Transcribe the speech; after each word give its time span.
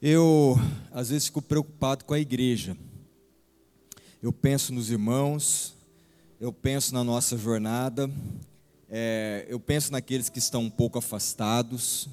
Eu, 0.00 0.56
às 0.92 1.08
vezes, 1.08 1.26
fico 1.26 1.40
preocupado 1.40 2.04
com 2.04 2.12
a 2.12 2.20
igreja. 2.20 2.76
Eu 4.22 4.30
penso 4.30 4.72
nos 4.74 4.90
irmãos, 4.90 5.74
eu 6.38 6.52
penso 6.52 6.92
na 6.92 7.02
nossa 7.02 7.36
jornada, 7.38 8.10
é, 8.90 9.46
eu 9.48 9.58
penso 9.58 9.90
naqueles 9.90 10.28
que 10.28 10.38
estão 10.38 10.64
um 10.64 10.70
pouco 10.70 10.98
afastados, 10.98 12.10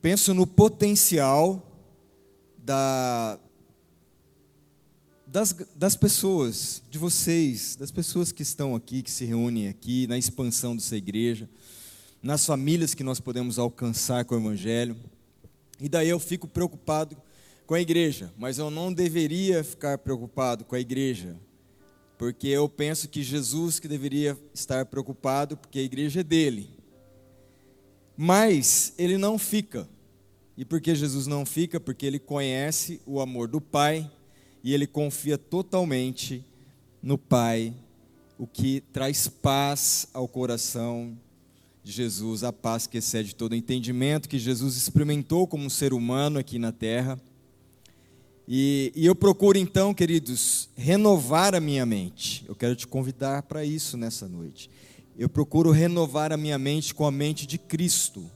penso 0.00 0.32
no 0.32 0.46
potencial 0.46 1.60
da, 2.58 3.36
das, 5.26 5.52
das 5.74 5.96
pessoas, 5.96 6.80
de 6.88 6.96
vocês, 6.96 7.74
das 7.74 7.90
pessoas 7.90 8.30
que 8.30 8.42
estão 8.42 8.76
aqui, 8.76 9.02
que 9.02 9.10
se 9.10 9.24
reúnem 9.24 9.66
aqui, 9.66 10.06
na 10.06 10.16
expansão 10.16 10.76
dessa 10.76 10.96
igreja, 10.96 11.48
nas 12.22 12.46
famílias 12.46 12.94
que 12.94 13.02
nós 13.02 13.18
podemos 13.18 13.58
alcançar 13.58 14.24
com 14.24 14.36
o 14.36 14.38
Evangelho. 14.38 14.96
E 15.80 15.88
daí 15.88 16.08
eu 16.08 16.18
fico 16.18 16.46
preocupado 16.46 17.16
com 17.66 17.74
a 17.74 17.80
igreja, 17.80 18.32
mas 18.36 18.58
eu 18.58 18.70
não 18.70 18.92
deveria 18.92 19.64
ficar 19.64 19.98
preocupado 19.98 20.64
com 20.64 20.74
a 20.74 20.80
igreja, 20.80 21.36
porque 22.18 22.48
eu 22.48 22.68
penso 22.68 23.08
que 23.08 23.22
Jesus 23.22 23.80
que 23.80 23.88
deveria 23.88 24.38
estar 24.52 24.86
preocupado, 24.86 25.56
porque 25.56 25.78
a 25.78 25.82
igreja 25.82 26.20
é 26.20 26.24
dele. 26.24 26.70
Mas 28.16 28.94
ele 28.96 29.18
não 29.18 29.38
fica. 29.38 29.88
E 30.56 30.64
por 30.64 30.80
que 30.80 30.94
Jesus 30.94 31.26
não 31.26 31.44
fica? 31.44 31.80
Porque 31.80 32.06
ele 32.06 32.18
conhece 32.18 33.00
o 33.04 33.20
amor 33.20 33.48
do 33.48 33.60
Pai 33.60 34.08
e 34.62 34.72
ele 34.72 34.86
confia 34.86 35.36
totalmente 35.36 36.44
no 37.02 37.18
Pai, 37.18 37.74
o 38.38 38.46
que 38.46 38.80
traz 38.92 39.26
paz 39.26 40.08
ao 40.14 40.28
coração 40.28 41.18
de 41.84 41.92
Jesus, 41.92 42.42
a 42.42 42.50
paz 42.50 42.86
que 42.86 42.96
excede 42.96 43.34
todo 43.34 43.54
entendimento, 43.54 44.26
que 44.26 44.38
Jesus 44.38 44.74
experimentou 44.74 45.46
como 45.46 45.66
um 45.66 45.70
ser 45.70 45.92
humano 45.92 46.38
aqui 46.38 46.58
na 46.58 46.72
terra. 46.72 47.20
E, 48.48 48.90
e, 48.96 49.04
eu 49.04 49.14
procuro 49.14 49.58
então, 49.58 49.92
queridos, 49.92 50.70
renovar 50.74 51.54
a 51.54 51.60
minha 51.60 51.84
mente. 51.84 52.42
Eu 52.48 52.54
quero 52.54 52.74
te 52.74 52.86
convidar 52.86 53.42
para 53.42 53.66
isso 53.66 53.98
nessa 53.98 54.26
noite. 54.26 54.70
Eu 55.16 55.28
procuro 55.28 55.70
renovar 55.70 56.32
a 56.32 56.38
minha 56.38 56.58
mente 56.58 56.94
com 56.94 57.04
a 57.04 57.10
mente 57.10 57.46
de 57.46 57.58
Cristo. 57.58 58.30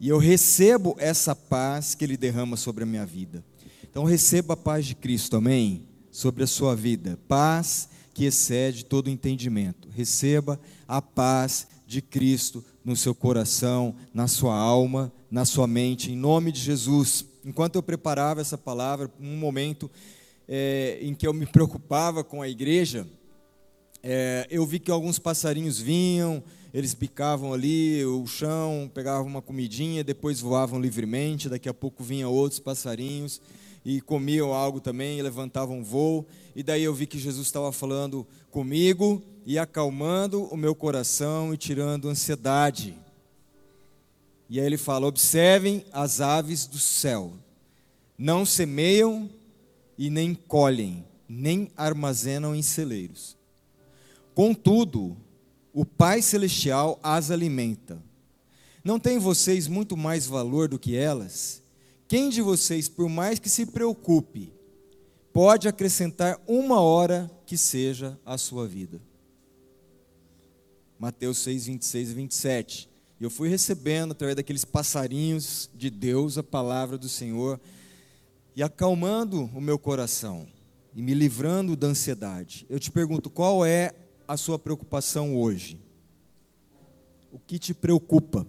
E 0.00 0.08
eu 0.08 0.16
recebo 0.16 0.96
essa 0.98 1.36
paz 1.36 1.94
que 1.94 2.02
Ele 2.02 2.16
derrama 2.16 2.56
sobre 2.56 2.82
a 2.82 2.86
minha 2.86 3.04
vida. 3.04 3.44
Então 3.84 4.04
receba 4.04 4.54
a 4.54 4.56
paz 4.56 4.86
de 4.86 4.94
Cristo, 4.94 5.36
amém? 5.36 5.86
Sobre 6.10 6.44
a 6.44 6.46
sua 6.46 6.74
vida. 6.74 7.18
Paz 7.28 7.90
que 8.14 8.24
excede 8.24 8.86
todo 8.86 9.10
entendimento. 9.10 9.88
Receba 9.90 10.58
a 10.88 11.00
paz 11.00 11.68
de 11.92 12.00
Cristo 12.00 12.64
no 12.82 12.96
seu 12.96 13.14
coração, 13.14 13.94
na 14.14 14.26
sua 14.26 14.56
alma, 14.56 15.12
na 15.30 15.44
sua 15.44 15.66
mente, 15.66 16.10
em 16.10 16.16
nome 16.16 16.50
de 16.50 16.60
Jesus. 16.60 17.24
Enquanto 17.44 17.76
eu 17.76 17.82
preparava 17.82 18.40
essa 18.40 18.56
palavra, 18.56 19.10
um 19.20 19.36
momento 19.36 19.90
é, 20.48 20.98
em 21.02 21.14
que 21.14 21.26
eu 21.26 21.34
me 21.34 21.44
preocupava 21.44 22.24
com 22.24 22.40
a 22.40 22.48
igreja, 22.48 23.06
é, 24.02 24.46
eu 24.50 24.66
vi 24.66 24.78
que 24.78 24.90
alguns 24.90 25.18
passarinhos 25.18 25.78
vinham, 25.78 26.42
eles 26.72 26.94
picavam 26.94 27.52
ali 27.52 28.02
o 28.06 28.26
chão, 28.26 28.90
pegavam 28.92 29.26
uma 29.26 29.42
comidinha, 29.42 30.02
depois 30.02 30.40
voavam 30.40 30.80
livremente, 30.80 31.48
daqui 31.48 31.68
a 31.68 31.74
pouco 31.74 32.02
vinham 32.02 32.32
outros 32.32 32.58
passarinhos 32.58 33.40
e 33.84 34.00
comiam 34.00 34.52
algo 34.52 34.80
também, 34.80 35.20
levantavam 35.22 35.82
voo. 35.82 36.26
E 36.54 36.62
daí 36.62 36.82
eu 36.82 36.94
vi 36.94 37.06
que 37.06 37.18
Jesus 37.18 37.46
estava 37.46 37.72
falando 37.72 38.26
comigo 38.50 39.22
e 39.44 39.58
acalmando 39.58 40.44
o 40.44 40.56
meu 40.56 40.74
coração 40.74 41.52
e 41.52 41.56
tirando 41.56 42.08
ansiedade. 42.08 42.94
E 44.48 44.60
aí 44.60 44.66
ele 44.66 44.76
fala: 44.76 45.06
observem 45.06 45.84
as 45.92 46.20
aves 46.20 46.66
do 46.66 46.78
céu, 46.78 47.32
não 48.16 48.44
semeiam 48.44 49.28
e 49.96 50.10
nem 50.10 50.34
colhem, 50.34 51.04
nem 51.28 51.70
armazenam 51.76 52.54
em 52.54 52.62
celeiros. 52.62 53.36
Contudo, 54.34 55.16
o 55.72 55.84
Pai 55.84 56.22
Celestial 56.22 56.98
as 57.02 57.30
alimenta. 57.30 58.02
Não 58.84 58.98
tem 58.98 59.18
vocês 59.18 59.68
muito 59.68 59.96
mais 59.96 60.26
valor 60.26 60.68
do 60.68 60.78
que 60.78 60.96
elas? 60.96 61.61
Quem 62.12 62.28
de 62.28 62.42
vocês, 62.42 62.90
por 62.90 63.08
mais 63.08 63.38
que 63.38 63.48
se 63.48 63.64
preocupe, 63.64 64.52
pode 65.32 65.66
acrescentar 65.66 66.38
uma 66.46 66.78
hora 66.78 67.30
que 67.46 67.56
seja 67.56 68.20
a 68.22 68.36
sua 68.36 68.68
vida? 68.68 69.00
Mateus 70.98 71.38
6, 71.38 71.64
26 71.68 72.10
e 72.10 72.14
27. 72.14 72.90
E 73.18 73.24
eu 73.24 73.30
fui 73.30 73.48
recebendo, 73.48 74.12
através 74.12 74.36
daqueles 74.36 74.62
passarinhos 74.62 75.70
de 75.74 75.88
Deus, 75.88 76.36
a 76.36 76.42
palavra 76.42 76.98
do 76.98 77.08
Senhor, 77.08 77.58
e 78.54 78.62
acalmando 78.62 79.44
o 79.44 79.58
meu 79.58 79.78
coração, 79.78 80.46
e 80.94 81.00
me 81.00 81.14
livrando 81.14 81.74
da 81.74 81.86
ansiedade. 81.86 82.66
Eu 82.68 82.78
te 82.78 82.90
pergunto, 82.90 83.30
qual 83.30 83.64
é 83.64 83.90
a 84.28 84.36
sua 84.36 84.58
preocupação 84.58 85.34
hoje? 85.34 85.80
O 87.32 87.38
que 87.38 87.58
te 87.58 87.72
preocupa? 87.72 88.46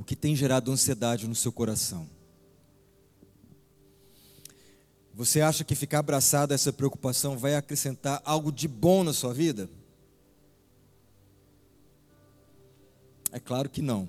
O 0.00 0.02
que 0.02 0.16
tem 0.16 0.34
gerado 0.34 0.72
ansiedade 0.72 1.28
no 1.28 1.34
seu 1.34 1.52
coração? 1.52 2.08
Você 5.12 5.42
acha 5.42 5.62
que 5.62 5.74
ficar 5.74 5.98
abraçado 5.98 6.52
a 6.52 6.54
essa 6.54 6.72
preocupação 6.72 7.36
vai 7.36 7.54
acrescentar 7.54 8.22
algo 8.24 8.50
de 8.50 8.66
bom 8.66 9.04
na 9.04 9.12
sua 9.12 9.34
vida? 9.34 9.68
É 13.30 13.38
claro 13.38 13.68
que 13.68 13.82
não. 13.82 14.08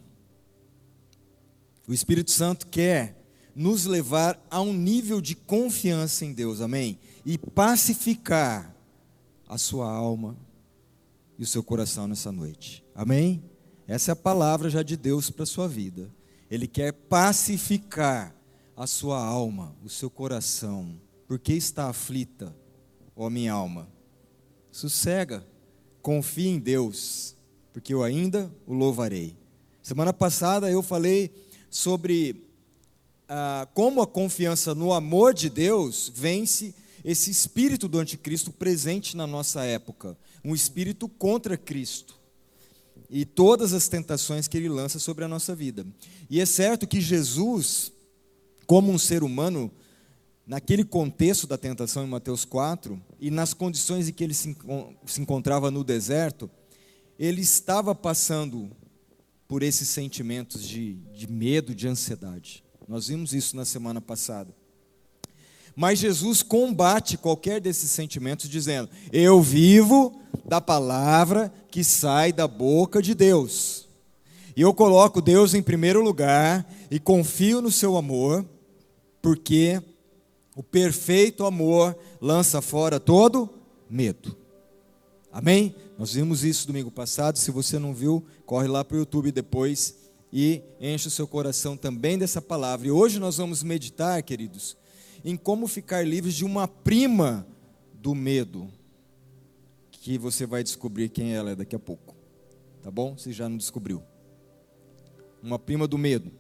O 1.85 1.94
Espírito 1.94 2.31
Santo 2.31 2.68
quer 2.68 3.22
nos 3.53 3.84
levar 3.84 4.41
a 4.50 4.62
um 4.62 4.72
nível 4.72 5.19
de 5.19 5.35
confiança 5.35 6.23
em 6.23 6.31
Deus, 6.31 6.62
amém? 6.62 6.97
E 7.25 7.38
pacificar 7.38 8.73
a 9.46 9.58
sua 9.58 9.91
alma 9.91 10.38
e 11.38 11.44
o 11.44 11.47
seu 11.47 11.62
coração 11.62 12.08
nessa 12.08 12.31
noite, 12.31 12.81
amém? 12.96 13.51
Essa 13.88 14.12
é 14.12 14.14
a 14.14 14.16
palavra 14.16 14.69
já 14.69 14.84
de 14.84 14.96
Deus 14.96 15.30
para 15.30 15.44
a 15.44 15.47
sua 15.47 15.68
vida. 15.68 16.09
Ele 16.50 16.68
quer 16.68 16.94
pacificar 16.94 18.36
a 18.75 18.86
sua 18.86 19.24
alma, 19.24 19.75
o 19.84 19.90
seu 19.90 20.09
coração. 20.09 21.00
Por 21.28 21.40
que 21.40 21.53
está 21.53 21.90
aflita, 21.90 22.56
ó 23.16 23.30
minha 23.30 23.53
alma? 23.53 23.88
Sossega, 24.72 25.46
confie 26.02 26.47
em 26.47 26.59
Deus, 26.59 27.36
porque 27.74 27.94
eu 27.94 28.03
ainda 28.03 28.52
o 28.66 28.74
louvarei. 28.74 29.36
Semana 29.81 30.14
passada 30.14 30.70
eu 30.70 30.81
falei 30.81 31.31
sobre 31.70 32.47
ah, 33.28 33.68
como 33.74 34.02
a 34.02 34.08
confiança 34.08 34.75
no 34.75 34.94
amor 34.94 35.34
de 35.34 35.50
Deus 35.50 36.12
vence 36.14 36.75
esse 37.03 37.31
espírito 37.31 37.88
do 37.88 37.97
anticristo 37.97 38.52
presente 38.52 39.18
na 39.18 39.25
nossa 39.25 39.64
época, 39.64 40.18
um 40.46 40.53
espírito 40.53 41.09
contra 41.09 41.58
Cristo 41.58 42.21
e 43.12 43.26
todas 43.26 43.74
as 43.74 43.90
tentações 43.90 44.48
que 44.48 44.56
ele 44.56 44.70
lança 44.70 44.98
sobre 44.98 45.26
a 45.26 45.28
nossa 45.28 45.54
vida. 45.54 45.86
E 46.30 46.40
é 46.40 46.46
certo 46.46 46.88
que 46.88 47.02
Jesus, 47.02 47.92
como 48.66 48.90
um 48.90 48.98
ser 48.98 49.22
humano, 49.22 49.70
naquele 50.48 50.86
contexto 50.86 51.46
da 51.46 51.58
tentação 51.58 52.06
em 52.06 52.08
Mateus 52.08 52.46
4, 52.46 53.00
e 53.20 53.30
nas 53.30 53.54
condições 53.54 54.08
em 54.08 54.14
que 54.14 54.24
ele 54.24 54.34
se, 54.34 54.56
se 55.06 55.22
encontrava 55.22 55.70
no 55.70 55.84
deserto, 55.84 56.50
ele 57.20 57.42
estava 57.42 57.94
passando 57.94 58.72
por 59.46 59.62
esses 59.62 59.90
sentimentos 59.90 60.66
de, 60.66 60.94
de 61.14 61.30
medo, 61.30 61.76
de 61.76 61.90
ansiedade. 61.90 62.64
Nós 62.88 63.10
vimos 63.10 63.34
isso 63.34 63.58
na 63.58 63.66
semana 63.66 64.00
passada. 64.00 64.56
Mas 65.81 65.97
Jesus 65.97 66.44
combate 66.44 67.18
qualquer 67.18 67.59
desses 67.59 67.90
sentimentos 67.90 68.47
dizendo: 68.47 68.88
Eu 69.12 69.42
vivo 69.42 70.14
da 70.46 70.62
palavra 70.62 71.52
que 71.72 71.84
sai 71.84 72.31
da 72.31 72.47
boca 72.47 73.02
de 73.02 73.16
Deus. 73.16 73.88
E 74.56 74.62
eu 74.62 74.75
coloco 74.75 75.20
Deus 75.20 75.56
em 75.56 75.64
primeiro 75.64 76.00
lugar 76.03 76.72
e 76.91 77.00
confio 77.00 77.64
no 77.64 77.72
seu 77.72 77.97
amor, 77.97 78.46
porque 79.23 79.82
o 80.56 80.61
perfeito 80.61 81.47
amor 81.47 81.97
lança 82.22 82.61
fora 82.61 83.00
todo 83.00 83.50
medo. 83.90 84.38
Amém? 85.32 85.73
Nós 85.97 86.14
vimos 86.14 86.44
isso 86.44 86.67
domingo 86.67 86.91
passado. 86.91 87.40
Se 87.40 87.50
você 87.50 87.79
não 87.79 87.91
viu, 87.91 88.23
corre 88.46 88.67
lá 88.67 88.85
para 88.85 88.97
o 88.97 89.00
YouTube 89.00 89.32
depois 89.32 89.96
e 90.32 90.61
enche 90.79 91.08
o 91.08 91.11
seu 91.11 91.26
coração 91.26 91.76
também 91.76 92.20
dessa 92.20 92.40
palavra. 92.40 92.85
E 92.85 92.91
hoje 92.91 93.17
nós 93.17 93.38
vamos 93.38 93.64
meditar, 93.64 94.22
queridos, 94.22 94.79
em 95.23 95.35
como 95.35 95.68
ficar 95.68 96.06
livres 96.06 96.34
de 96.34 96.46
uma 96.46 96.68
prima 96.68 97.47
do 97.94 98.16
medo 98.16 98.70
que 99.91 100.18
você 100.18 100.46
vai 100.46 100.64
descobrir 100.64 101.09
quem 101.09 101.34
ela 101.34 101.52
é 101.52 101.56
daqui 101.56 101.76
a 101.76 101.79
pouco. 101.79 102.16
Tá 102.82 102.90
bom? 102.90 103.16
Se 103.18 103.32
já 103.32 103.47
não 103.47 103.58
descobriu. 103.58 104.02
Uma 105.41 105.59
prima 105.59 105.88
do 105.88 105.97
medo. 105.97 106.32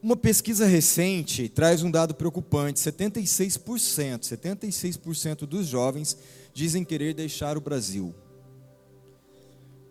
Uma 0.00 0.16
pesquisa 0.16 0.66
recente 0.66 1.48
traz 1.48 1.82
um 1.82 1.90
dado 1.90 2.14
preocupante: 2.14 2.78
76%, 2.78 4.20
76% 4.20 5.38
dos 5.46 5.66
jovens 5.66 6.16
dizem 6.54 6.84
querer 6.84 7.12
deixar 7.12 7.56
o 7.56 7.60
Brasil. 7.60 8.14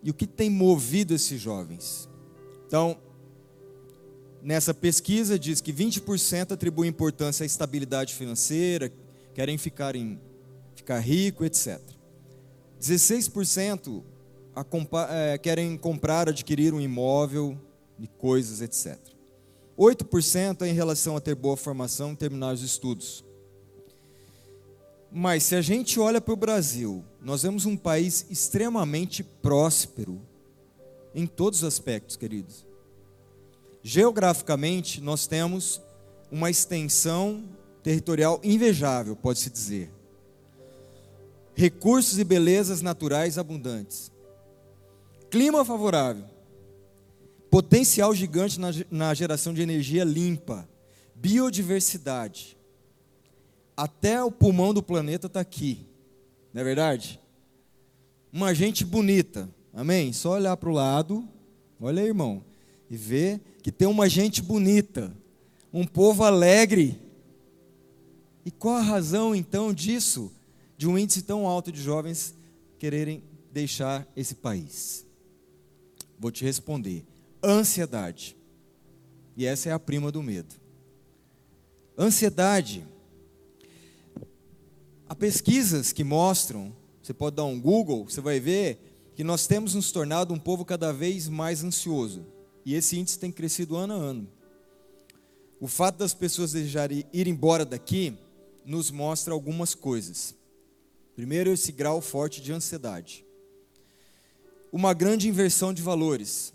E 0.02 0.10
o 0.10 0.14
que 0.14 0.26
tem 0.26 0.50
movido 0.50 1.14
esses 1.14 1.42
jovens? 1.42 2.08
Então, 2.66 2.98
nessa 4.46 4.76
pesquisa 4.76 5.40
diz 5.40 5.60
que 5.60 5.74
20% 5.74 6.52
atribui 6.52 6.88
importância 6.88 7.44
à 7.44 7.48
estabilidade 7.48 8.14
financeira, 8.14 8.94
querem 9.34 9.58
ficar, 9.58 9.96
em, 9.96 10.22
ficar 10.76 11.00
rico, 11.00 11.44
etc. 11.44 11.82
16% 12.80 14.04
a 14.56 14.64
compa 14.64 15.08
é, 15.10 15.38
querem 15.40 15.76
comprar, 15.76 16.30
adquirir 16.30 16.76
um 16.76 16.80
imóvel 16.80 17.60
e 17.98 18.08
coisas, 18.08 18.62
etc. 18.62 19.00
8% 19.78 20.62
é 20.62 20.70
em 20.70 20.74
relação 20.74 21.18
a 21.18 21.20
ter 21.20 21.34
boa 21.34 21.58
formação 21.58 22.14
e 22.14 22.16
terminar 22.16 22.54
os 22.54 22.62
estudos. 22.62 23.26
Mas 25.12 25.44
se 25.44 25.56
a 25.56 25.62
gente 25.62 26.00
olha 26.00 26.22
para 26.22 26.34
o 26.34 26.38
Brasil, 26.38 27.04
nós 27.20 27.42
vemos 27.42 27.66
um 27.66 27.76
país 27.76 28.28
extremamente 28.30 29.24
próspero 29.24 30.22
em 31.16 31.26
todos 31.26 31.60
os 31.60 31.66
aspectos, 31.66 32.16
queridos. 32.16 32.65
Geograficamente, 33.88 35.00
nós 35.00 35.28
temos 35.28 35.80
uma 36.32 36.50
extensão 36.50 37.44
territorial 37.84 38.42
invejável, 38.44 39.16
pode-se 39.16 39.48
dizer. 39.48 39.92
Recursos 41.54 42.18
e 42.18 42.24
belezas 42.24 42.82
naturais 42.82 43.38
abundantes. 43.38 44.12
Clima 45.30 45.64
favorável. 45.64 46.26
Potencial 47.52 48.12
gigante 48.16 48.60
na, 48.60 48.70
na 48.90 49.14
geração 49.14 49.54
de 49.54 49.62
energia 49.62 50.04
limpa. 50.04 50.68
Biodiversidade. 51.14 52.58
Até 53.78 54.24
o 54.24 54.32
pulmão 54.32 54.74
do 54.74 54.82
planeta 54.82 55.28
está 55.28 55.42
aqui. 55.42 55.86
Não 56.52 56.62
é 56.62 56.64
verdade? 56.64 57.20
Uma 58.34 58.52
gente 58.52 58.84
bonita. 58.84 59.48
Amém? 59.72 60.12
Só 60.12 60.32
olhar 60.32 60.58
para 60.58 60.70
o 60.70 60.74
lado. 60.74 61.30
Olha 61.80 62.02
aí, 62.02 62.08
irmão. 62.08 62.44
E 62.90 62.98
ver 62.98 63.40
que 63.66 63.72
tem 63.72 63.88
uma 63.88 64.08
gente 64.08 64.44
bonita. 64.44 65.12
Um 65.74 65.88
povo 65.88 66.24
alegre. 66.24 67.02
E 68.46 68.52
qual 68.52 68.76
a 68.76 68.82
razão 68.82 69.34
então 69.34 69.74
disso? 69.74 70.32
De 70.78 70.88
um 70.88 70.96
índice 70.96 71.24
tão 71.24 71.48
alto 71.48 71.72
de 71.72 71.82
jovens 71.82 72.36
quererem 72.78 73.24
deixar 73.52 74.08
esse 74.16 74.36
país? 74.36 75.04
Vou 76.20 76.30
te 76.30 76.44
responder 76.44 77.04
ansiedade. 77.44 78.38
E 79.36 79.48
essa 79.48 79.70
é 79.70 79.72
a 79.72 79.80
prima 79.80 80.12
do 80.12 80.22
medo. 80.22 80.54
Ansiedade. 81.98 82.86
Há 85.10 85.16
pesquisas 85.16 85.92
que 85.92 86.04
mostram, 86.04 86.72
você 87.02 87.16
pode 87.16 87.38
dar 87.38 87.46
um 87.46 87.60
Google, 87.60 88.08
você 88.08 88.22
vai 88.22 88.40
ver 88.40 89.12
que 89.16 89.24
nós 89.24 89.48
temos 89.48 89.74
nos 89.74 89.92
tornado 89.92 90.36
um 90.36 90.40
povo 90.40 90.64
cada 90.64 90.94
vez 90.94 91.28
mais 91.28 91.64
ansioso. 91.64 92.35
E 92.66 92.74
esse 92.74 92.98
índice 92.98 93.20
tem 93.20 93.32
crescido 93.32 93.76
ano 93.76 93.94
a 93.94 93.98
ano. 93.98 94.28
O 95.60 95.68
fato 95.68 95.98
das 95.98 96.14
pessoas 96.14 96.52
desejarem 96.52 97.06
ir 97.14 97.28
embora 97.28 97.64
daqui 97.64 98.18
nos 98.66 98.90
mostra 98.90 99.34
algumas 99.34 99.76
coisas. 99.76 100.34
Primeiro, 101.16 101.52
esse 101.52 101.72
grau 101.72 102.02
forte 102.02 102.42
de 102.42 102.52
ansiedade. 102.52 103.24
Uma 104.72 104.94
grande 104.94 105.30
inversão 105.30 105.74
de 105.74 105.82
valores 105.82 106.54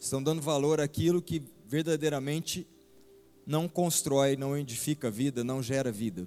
estão 0.00 0.22
dando 0.22 0.42
valor 0.42 0.80
àquilo 0.80 1.22
que 1.22 1.42
verdadeiramente 1.66 2.66
não 3.46 3.68
constrói, 3.68 4.36
não 4.36 4.56
edifica 4.56 5.10
vida, 5.10 5.44
não 5.44 5.62
gera 5.62 5.92
vida. 5.92 6.26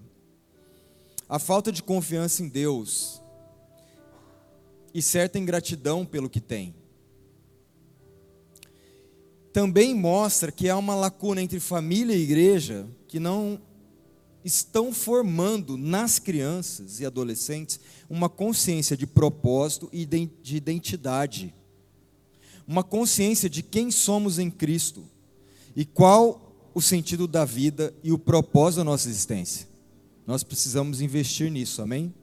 A 1.28 1.40
falta 1.40 1.72
de 1.72 1.84
confiança 1.84 2.42
em 2.42 2.48
Deus 2.48 3.22
e 4.94 5.02
certa 5.02 5.38
ingratidão 5.38 6.06
pelo 6.06 6.30
que 6.30 6.40
tem. 6.40 6.74
Também 9.58 9.96
mostra 9.96 10.52
que 10.52 10.70
há 10.70 10.78
uma 10.78 10.94
lacuna 10.94 11.42
entre 11.42 11.60
família 11.60 12.16
e 12.16 12.22
igreja 12.22 12.86
que 13.08 13.20
não 13.20 13.60
estão 14.46 14.94
formando 14.94 15.76
nas 15.76 16.20
crianças 16.20 17.00
e 17.00 17.06
adolescentes 17.08 17.80
uma 18.08 18.30
consciência 18.30 18.96
de 18.96 19.08
propósito 19.08 19.90
e 19.92 20.06
de 20.06 20.56
identidade 20.56 21.56
uma 22.68 22.84
consciência 22.84 23.50
de 23.50 23.64
quem 23.64 23.90
somos 23.90 24.38
em 24.38 24.52
Cristo 24.52 25.04
e 25.76 25.84
qual 25.86 26.70
o 26.72 26.80
sentido 26.80 27.28
da 27.28 27.44
vida 27.44 27.92
e 28.04 28.12
o 28.12 28.20
propósito 28.20 28.78
da 28.78 28.84
nossa 28.84 29.10
existência. 29.10 29.68
Nós 30.28 30.44
precisamos 30.44 31.02
investir 31.02 31.50
nisso, 31.50 31.82
amém? 31.82 32.14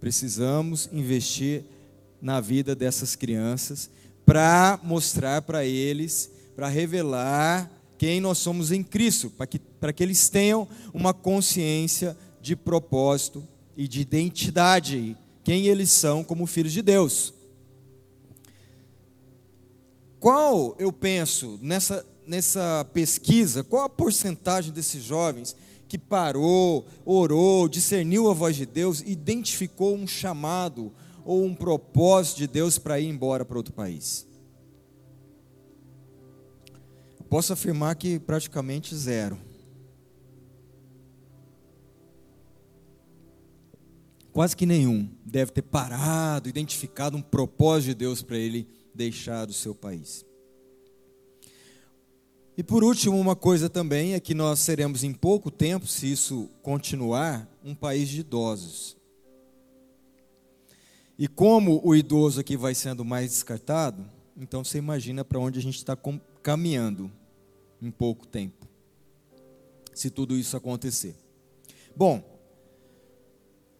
Precisamos 0.00 0.88
investir 0.92 1.62
na 2.20 2.40
vida 2.40 2.74
dessas 2.74 3.14
crianças 3.14 3.88
para 4.26 4.80
mostrar 4.82 5.42
para 5.42 5.64
eles, 5.64 6.33
para 6.54 6.68
revelar 6.68 7.70
quem 7.98 8.20
nós 8.20 8.38
somos 8.38 8.70
em 8.70 8.82
Cristo, 8.82 9.30
para 9.30 9.46
que, 9.46 9.58
para 9.58 9.92
que 9.92 10.02
eles 10.02 10.28
tenham 10.28 10.68
uma 10.92 11.14
consciência 11.14 12.16
de 12.40 12.54
propósito 12.54 13.46
e 13.76 13.88
de 13.88 14.00
identidade, 14.00 15.16
quem 15.42 15.66
eles 15.66 15.90
são 15.90 16.22
como 16.22 16.46
filhos 16.46 16.72
de 16.72 16.82
Deus. 16.82 17.32
Qual, 20.20 20.74
eu 20.78 20.92
penso, 20.92 21.58
nessa, 21.60 22.04
nessa 22.26 22.86
pesquisa, 22.92 23.62
qual 23.62 23.84
a 23.84 23.88
porcentagem 23.88 24.72
desses 24.72 25.02
jovens 25.02 25.54
que 25.86 25.98
parou, 25.98 26.86
orou, 27.04 27.68
discerniu 27.68 28.30
a 28.30 28.34
voz 28.34 28.56
de 28.56 28.64
Deus, 28.64 29.02
identificou 29.02 29.94
um 29.94 30.06
chamado 30.06 30.92
ou 31.24 31.44
um 31.44 31.54
propósito 31.54 32.38
de 32.38 32.46
Deus 32.46 32.78
para 32.78 32.98
ir 32.98 33.08
embora 33.08 33.44
para 33.44 33.56
outro 33.56 33.74
país? 33.74 34.26
Posso 37.28 37.52
afirmar 37.52 37.96
que 37.96 38.18
praticamente 38.18 38.94
zero. 38.94 39.38
Quase 44.32 44.56
que 44.56 44.66
nenhum 44.66 45.08
deve 45.24 45.52
ter 45.52 45.62
parado, 45.62 46.48
identificado 46.48 47.16
um 47.16 47.22
propósito 47.22 47.90
de 47.90 47.94
Deus 47.94 48.22
para 48.22 48.36
ele 48.36 48.68
deixar 48.94 49.48
o 49.48 49.52
seu 49.52 49.74
país. 49.74 50.24
E 52.56 52.62
por 52.62 52.84
último, 52.84 53.18
uma 53.18 53.34
coisa 53.34 53.68
também 53.68 54.14
é 54.14 54.20
que 54.20 54.34
nós 54.34 54.60
seremos 54.60 55.02
em 55.02 55.12
pouco 55.12 55.50
tempo, 55.50 55.86
se 55.86 56.10
isso 56.10 56.48
continuar, 56.62 57.48
um 57.64 57.74
país 57.74 58.08
de 58.08 58.20
idosos. 58.20 58.96
E 61.18 61.26
como 61.26 61.80
o 61.84 61.94
idoso 61.94 62.40
aqui 62.40 62.56
vai 62.56 62.74
sendo 62.74 63.04
mais 63.04 63.30
descartado, 63.30 64.04
então 64.36 64.64
você 64.64 64.78
imagina 64.78 65.24
para 65.24 65.38
onde 65.38 65.58
a 65.58 65.62
gente 65.62 65.76
está 65.76 65.96
caminhando 66.44 67.10
em 67.80 67.90
pouco 67.90 68.26
tempo, 68.26 68.68
se 69.94 70.10
tudo 70.10 70.36
isso 70.36 70.54
acontecer. 70.56 71.16
Bom, 71.96 72.22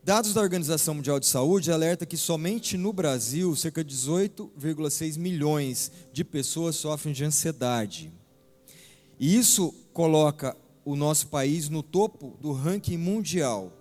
Dados 0.03 0.35
da 0.35 0.41
Organização 0.41 0.95
Mundial 0.95 1.21
de 1.21 1.27
Saúde 1.27 1.71
alerta 1.71 2.07
que 2.07 2.17
somente 2.17 2.77
no 2.77 2.93
Brasil 2.93 3.55
cerca 3.55 3.85
de 3.85 3.95
18,6 3.95 5.19
milhões 5.19 5.93
de 6.13 6.25
pessoas 6.25 6.77
sofrem 6.77 7.15
de 7.15 7.25
ansiedade. 7.25 8.13
E 9.21 9.37
isso 9.37 9.73
coloca 9.93 10.57
o 10.85 10.97
nosso 10.97 11.29
país 11.29 11.69
no 11.69 11.83
topo 11.83 12.37
do 12.41 12.53
ranking 12.53 12.99
mundial. 12.99 13.73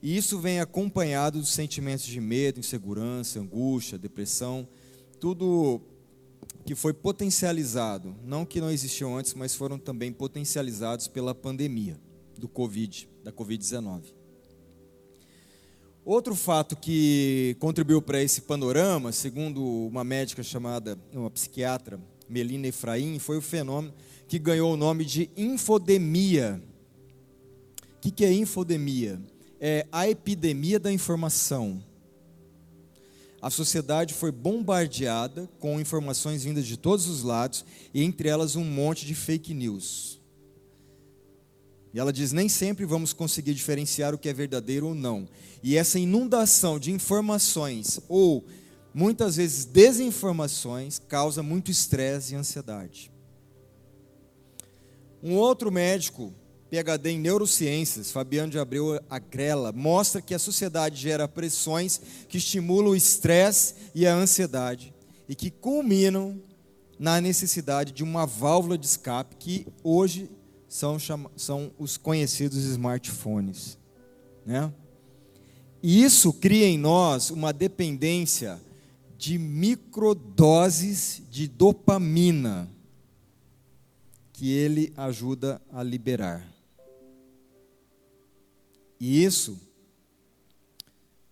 E 0.00 0.16
isso 0.16 0.38
vem 0.38 0.60
acompanhado 0.60 1.38
dos 1.40 1.50
sentimentos 1.50 2.06
de 2.06 2.20
medo, 2.20 2.60
insegurança, 2.60 3.40
angústia, 3.40 3.98
depressão, 3.98 4.66
tudo 5.20 5.80
que 6.64 6.74
foi 6.74 6.92
potencializado, 6.92 8.14
não 8.24 8.44
que 8.44 8.60
não 8.60 8.70
existiam 8.70 9.16
antes, 9.16 9.34
mas 9.34 9.54
foram 9.54 9.78
também 9.78 10.12
potencializados 10.12 11.08
pela 11.08 11.34
pandemia 11.34 11.98
do 12.38 12.48
Covid, 12.48 13.08
da 13.22 13.32
Covid-19. 13.32 14.14
Outro 16.04 16.34
fato 16.34 16.74
que 16.76 17.56
contribuiu 17.60 18.02
para 18.02 18.20
esse 18.20 18.42
panorama, 18.42 19.12
segundo 19.12 19.62
uma 19.62 20.02
médica 20.02 20.42
chamada, 20.42 20.98
uma 21.12 21.30
psiquiatra, 21.30 22.00
Melina 22.28 22.66
Efraim, 22.66 23.18
foi 23.18 23.36
o 23.36 23.42
fenômeno 23.42 23.94
que 24.26 24.38
ganhou 24.38 24.72
o 24.72 24.76
nome 24.76 25.04
de 25.04 25.30
infodemia. 25.36 26.60
O 27.96 28.00
que, 28.00 28.10
que 28.10 28.24
é 28.24 28.32
infodemia? 28.32 29.20
É 29.60 29.86
a 29.92 30.08
epidemia 30.08 30.80
da 30.80 30.90
informação. 30.90 31.80
A 33.42 33.50
sociedade 33.50 34.14
foi 34.14 34.30
bombardeada 34.30 35.50
com 35.58 35.80
informações 35.80 36.44
vindas 36.44 36.64
de 36.64 36.76
todos 36.76 37.08
os 37.08 37.24
lados 37.24 37.64
e 37.92 38.00
entre 38.00 38.28
elas 38.28 38.54
um 38.54 38.64
monte 38.64 39.04
de 39.04 39.16
fake 39.16 39.52
news. 39.52 40.20
E 41.92 41.98
ela 41.98 42.12
diz: 42.12 42.30
nem 42.30 42.48
sempre 42.48 42.84
vamos 42.86 43.12
conseguir 43.12 43.52
diferenciar 43.52 44.14
o 44.14 44.18
que 44.18 44.28
é 44.28 44.32
verdadeiro 44.32 44.86
ou 44.86 44.94
não. 44.94 45.28
E 45.60 45.76
essa 45.76 45.98
inundação 45.98 46.78
de 46.78 46.92
informações, 46.92 48.00
ou 48.08 48.44
muitas 48.94 49.34
vezes 49.34 49.64
desinformações, 49.64 51.00
causa 51.00 51.42
muito 51.42 51.68
estresse 51.68 52.34
e 52.34 52.36
ansiedade. 52.36 53.10
Um 55.20 55.34
outro 55.34 55.70
médico, 55.70 56.32
PhD 56.72 57.10
em 57.10 57.18
neurociências, 57.18 58.10
Fabiano 58.10 58.50
de 58.50 58.58
Abreu 58.58 58.98
Agrela, 59.10 59.72
mostra 59.72 60.22
que 60.22 60.32
a 60.32 60.38
sociedade 60.38 60.98
gera 60.98 61.28
pressões 61.28 62.00
que 62.26 62.38
estimulam 62.38 62.92
o 62.92 62.96
estresse 62.96 63.74
e 63.94 64.06
a 64.06 64.14
ansiedade 64.14 64.94
e 65.28 65.34
que 65.34 65.50
culminam 65.50 66.40
na 66.98 67.20
necessidade 67.20 67.92
de 67.92 68.02
uma 68.02 68.24
válvula 68.24 68.78
de 68.78 68.86
escape 68.86 69.36
que 69.36 69.66
hoje 69.84 70.30
são, 70.66 70.96
são 71.36 71.70
os 71.78 71.98
conhecidos 71.98 72.64
smartphones. 72.64 73.76
Né? 74.46 74.72
E 75.82 76.02
isso 76.02 76.32
cria 76.32 76.66
em 76.66 76.78
nós 76.78 77.28
uma 77.28 77.52
dependência 77.52 78.58
de 79.18 79.36
microdoses 79.36 81.22
de 81.30 81.48
dopamina 81.48 82.66
que 84.32 84.50
ele 84.50 84.90
ajuda 84.96 85.60
a 85.70 85.82
liberar. 85.82 86.51
E 89.04 89.24
isso 89.24 89.60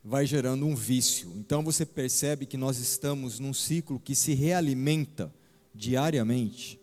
vai 0.02 0.26
gerando 0.26 0.66
um 0.66 0.74
vício. 0.74 1.32
Então 1.36 1.62
você 1.62 1.86
percebe 1.86 2.44
que 2.44 2.56
nós 2.56 2.78
estamos 2.78 3.38
num 3.38 3.54
ciclo 3.54 4.00
que 4.00 4.16
se 4.16 4.34
realimenta 4.34 5.32
diariamente. 5.72 6.80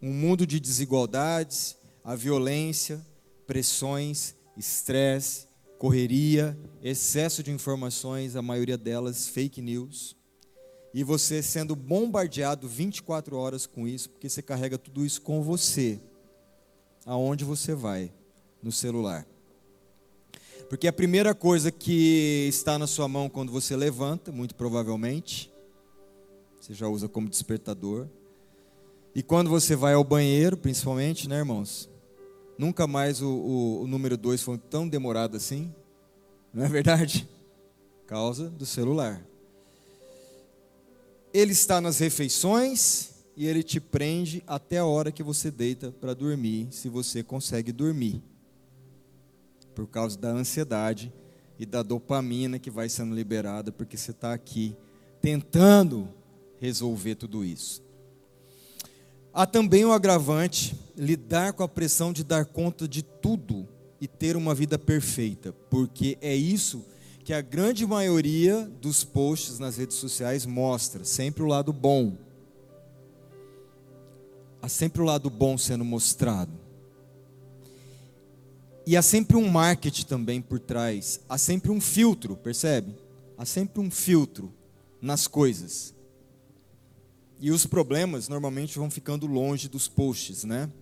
Um 0.00 0.14
mundo 0.14 0.46
de 0.46 0.58
desigualdades, 0.58 1.76
a 2.02 2.16
violência, 2.16 3.04
pressões, 3.46 4.34
estresse, 4.56 5.46
correria, 5.78 6.58
excesso 6.82 7.42
de 7.42 7.50
informações, 7.50 8.34
a 8.34 8.40
maioria 8.40 8.78
delas 8.78 9.28
fake 9.28 9.60
news. 9.60 10.16
E 10.94 11.04
você 11.04 11.42
sendo 11.42 11.76
bombardeado 11.76 12.66
24 12.66 13.36
horas 13.36 13.66
com 13.66 13.86
isso, 13.86 14.08
porque 14.08 14.30
você 14.30 14.40
carrega 14.40 14.78
tudo 14.78 15.04
isso 15.04 15.20
com 15.20 15.42
você. 15.42 16.00
Aonde 17.06 17.44
você 17.44 17.74
vai? 17.74 18.10
No 18.62 18.72
celular. 18.72 19.26
Porque 20.68 20.88
a 20.88 20.92
primeira 20.92 21.34
coisa 21.34 21.70
que 21.70 22.46
está 22.48 22.78
na 22.78 22.86
sua 22.86 23.06
mão 23.06 23.28
quando 23.28 23.52
você 23.52 23.76
levanta, 23.76 24.32
muito 24.32 24.54
provavelmente, 24.54 25.52
você 26.60 26.72
já 26.72 26.88
usa 26.88 27.08
como 27.08 27.28
despertador, 27.28 28.08
e 29.14 29.22
quando 29.22 29.50
você 29.50 29.76
vai 29.76 29.94
ao 29.94 30.02
banheiro, 30.02 30.56
principalmente, 30.56 31.28
né, 31.28 31.36
irmãos? 31.36 31.88
Nunca 32.58 32.86
mais 32.86 33.20
o, 33.20 33.28
o, 33.28 33.82
o 33.82 33.86
número 33.86 34.16
2 34.16 34.42
foi 34.42 34.58
tão 34.58 34.88
demorado 34.88 35.36
assim. 35.36 35.72
Não 36.52 36.64
é 36.64 36.68
verdade? 36.68 37.28
Causa 38.06 38.48
do 38.48 38.66
celular. 38.66 39.24
Ele 41.32 41.52
está 41.52 41.80
nas 41.80 41.98
refeições 41.98 43.13
e 43.36 43.46
ele 43.46 43.62
te 43.62 43.80
prende 43.80 44.42
até 44.46 44.78
a 44.78 44.84
hora 44.84 45.10
que 45.10 45.22
você 45.22 45.50
deita 45.50 45.90
para 45.90 46.14
dormir, 46.14 46.68
se 46.70 46.88
você 46.88 47.22
consegue 47.22 47.72
dormir. 47.72 48.22
Por 49.74 49.88
causa 49.88 50.16
da 50.18 50.30
ansiedade 50.30 51.12
e 51.58 51.66
da 51.66 51.82
dopamina 51.82 52.58
que 52.58 52.70
vai 52.70 52.88
sendo 52.88 53.14
liberada, 53.14 53.72
porque 53.72 53.96
você 53.96 54.12
está 54.12 54.32
aqui 54.32 54.76
tentando 55.20 56.08
resolver 56.60 57.16
tudo 57.16 57.44
isso. 57.44 57.82
Há 59.32 59.46
também 59.46 59.84
o 59.84 59.92
agravante 59.92 60.76
lidar 60.96 61.54
com 61.54 61.64
a 61.64 61.68
pressão 61.68 62.12
de 62.12 62.22
dar 62.22 62.44
conta 62.44 62.86
de 62.86 63.02
tudo 63.02 63.66
e 64.00 64.06
ter 64.06 64.36
uma 64.36 64.54
vida 64.54 64.78
perfeita, 64.78 65.52
porque 65.68 66.16
é 66.20 66.34
isso 66.36 66.84
que 67.24 67.32
a 67.32 67.40
grande 67.40 67.86
maioria 67.86 68.70
dos 68.80 69.02
posts 69.02 69.58
nas 69.58 69.78
redes 69.78 69.96
sociais 69.96 70.44
mostra, 70.44 71.04
sempre 71.04 71.42
o 71.42 71.46
lado 71.46 71.72
bom. 71.72 72.16
Há 74.64 74.68
sempre 74.70 75.02
o 75.02 75.04
lado 75.04 75.28
bom 75.28 75.58
sendo 75.58 75.84
mostrado. 75.84 76.50
E 78.86 78.96
há 78.96 79.02
sempre 79.02 79.36
um 79.36 79.46
marketing 79.46 80.06
também 80.06 80.40
por 80.40 80.58
trás, 80.58 81.20
há 81.28 81.36
sempre 81.36 81.70
um 81.70 81.82
filtro, 81.82 82.34
percebe? 82.34 82.94
Há 83.36 83.44
sempre 83.44 83.78
um 83.78 83.90
filtro 83.90 84.50
nas 85.02 85.26
coisas. 85.26 85.92
E 87.38 87.50
os 87.50 87.66
problemas 87.66 88.26
normalmente 88.26 88.78
vão 88.78 88.90
ficando 88.90 89.26
longe 89.26 89.68
dos 89.68 89.86
posts, 89.86 90.44
né? 90.44 90.72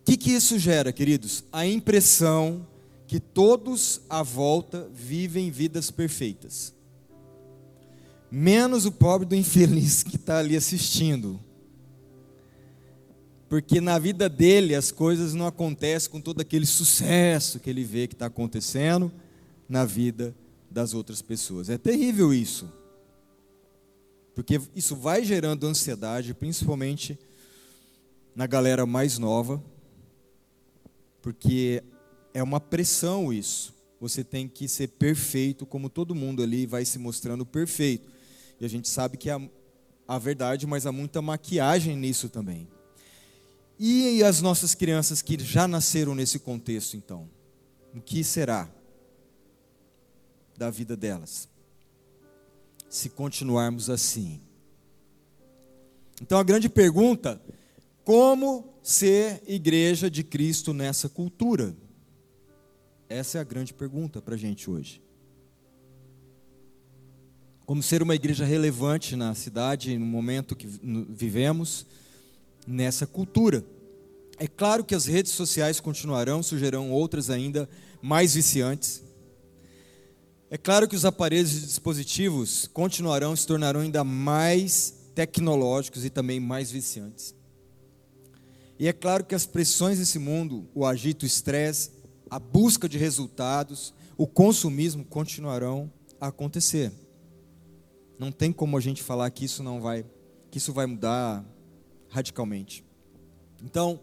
O 0.00 0.04
que, 0.06 0.16
que 0.16 0.30
isso 0.30 0.58
gera, 0.58 0.90
queridos? 0.90 1.44
A 1.52 1.66
impressão 1.66 2.66
que 3.06 3.20
todos 3.20 4.00
à 4.08 4.22
volta 4.22 4.88
vivem 4.94 5.50
vidas 5.50 5.90
perfeitas. 5.90 6.72
Menos 8.30 8.86
o 8.86 8.92
pobre 8.92 9.26
do 9.26 9.34
infeliz 9.34 10.02
que 10.02 10.16
está 10.16 10.38
ali 10.38 10.56
assistindo. 10.56 11.38
Porque 13.48 13.80
na 13.80 13.98
vida 13.98 14.28
dele 14.28 14.74
as 14.74 14.90
coisas 14.90 15.32
não 15.34 15.46
acontecem 15.46 16.10
com 16.10 16.20
todo 16.20 16.40
aquele 16.40 16.66
sucesso 16.66 17.58
que 17.58 17.70
ele 17.70 17.82
vê 17.82 18.06
que 18.06 18.14
está 18.14 18.26
acontecendo 18.26 19.10
na 19.68 19.84
vida 19.84 20.34
das 20.70 20.92
outras 20.92 21.22
pessoas. 21.22 21.70
É 21.70 21.78
terrível 21.78 22.32
isso. 22.32 22.70
Porque 24.34 24.60
isso 24.76 24.94
vai 24.94 25.24
gerando 25.24 25.66
ansiedade, 25.66 26.34
principalmente 26.34 27.18
na 28.36 28.46
galera 28.46 28.86
mais 28.86 29.18
nova, 29.18 29.62
porque 31.20 31.82
é 32.32 32.42
uma 32.42 32.60
pressão 32.60 33.32
isso. 33.32 33.74
Você 34.00 34.22
tem 34.22 34.46
que 34.46 34.68
ser 34.68 34.88
perfeito, 34.88 35.66
como 35.66 35.90
todo 35.90 36.14
mundo 36.14 36.42
ali 36.42 36.66
vai 36.66 36.84
se 36.84 36.98
mostrando 36.98 37.44
perfeito. 37.44 38.08
E 38.60 38.64
a 38.64 38.68
gente 38.68 38.88
sabe 38.88 39.16
que 39.16 39.28
é 39.28 39.50
a, 40.06 40.18
verdade, 40.18 40.66
mas 40.66 40.86
há 40.86 40.92
muita 40.92 41.20
maquiagem 41.20 41.96
nisso 41.96 42.28
também. 42.28 42.68
E 43.78 44.22
as 44.24 44.40
nossas 44.40 44.74
crianças 44.74 45.22
que 45.22 45.38
já 45.38 45.68
nasceram 45.68 46.14
nesse 46.14 46.38
contexto, 46.38 46.96
então? 46.96 47.28
O 47.94 48.00
que 48.00 48.24
será 48.24 48.68
da 50.56 50.70
vida 50.70 50.96
delas? 50.96 51.48
se 52.88 53.10
continuarmos 53.10 53.90
assim. 53.90 54.40
Então 56.20 56.38
a 56.38 56.42
grande 56.42 56.68
pergunta: 56.68 57.40
como 58.04 58.72
ser 58.82 59.42
igreja 59.46 60.10
de 60.10 60.24
Cristo 60.24 60.72
nessa 60.72 61.08
cultura? 61.08 61.76
Essa 63.08 63.38
é 63.38 63.40
a 63.40 63.44
grande 63.44 63.72
pergunta 63.72 64.20
para 64.20 64.34
a 64.34 64.38
gente 64.38 64.68
hoje. 64.68 65.02
Como 67.64 67.82
ser 67.82 68.02
uma 68.02 68.14
igreja 68.14 68.44
relevante 68.44 69.14
na 69.14 69.34
cidade, 69.34 69.98
no 69.98 70.06
momento 70.06 70.56
que 70.56 70.66
vivemos, 71.10 71.86
nessa 72.68 73.06
cultura. 73.06 73.64
É 74.38 74.46
claro 74.46 74.84
que 74.84 74.94
as 74.94 75.06
redes 75.06 75.32
sociais 75.32 75.80
continuarão, 75.80 76.42
surgirão 76.42 76.92
outras 76.92 77.30
ainda 77.30 77.68
mais 78.02 78.34
viciantes, 78.34 79.02
é 80.50 80.56
claro 80.56 80.88
que 80.88 80.96
os 80.96 81.04
aparelhos 81.04 81.54
e 81.54 81.66
dispositivos 81.66 82.66
continuarão 82.72 83.36
se 83.36 83.46
tornarão 83.46 83.80
ainda 83.80 84.02
mais 84.02 84.94
tecnológicos 85.14 86.06
e 86.06 86.10
também 86.10 86.40
mais 86.40 86.70
viciantes. 86.70 87.34
E 88.78 88.88
é 88.88 88.92
claro 88.94 89.24
que 89.24 89.34
as 89.34 89.44
pressões 89.44 89.98
desse 89.98 90.18
mundo, 90.18 90.66
o 90.74 90.86
agito, 90.86 91.24
o 91.24 91.26
estresse, 91.26 91.90
a 92.30 92.38
busca 92.38 92.88
de 92.88 92.96
resultados, 92.96 93.92
o 94.16 94.26
consumismo 94.26 95.04
continuarão 95.04 95.92
a 96.18 96.28
acontecer. 96.28 96.92
Não 98.18 98.32
tem 98.32 98.50
como 98.50 98.78
a 98.78 98.80
gente 98.80 99.02
falar 99.02 99.30
que 99.30 99.44
isso 99.44 99.62
não 99.62 99.82
vai, 99.82 100.02
que 100.50 100.56
isso 100.56 100.72
vai 100.72 100.86
mudar 100.86 101.44
radicalmente. 102.08 102.84
Então, 103.64 104.00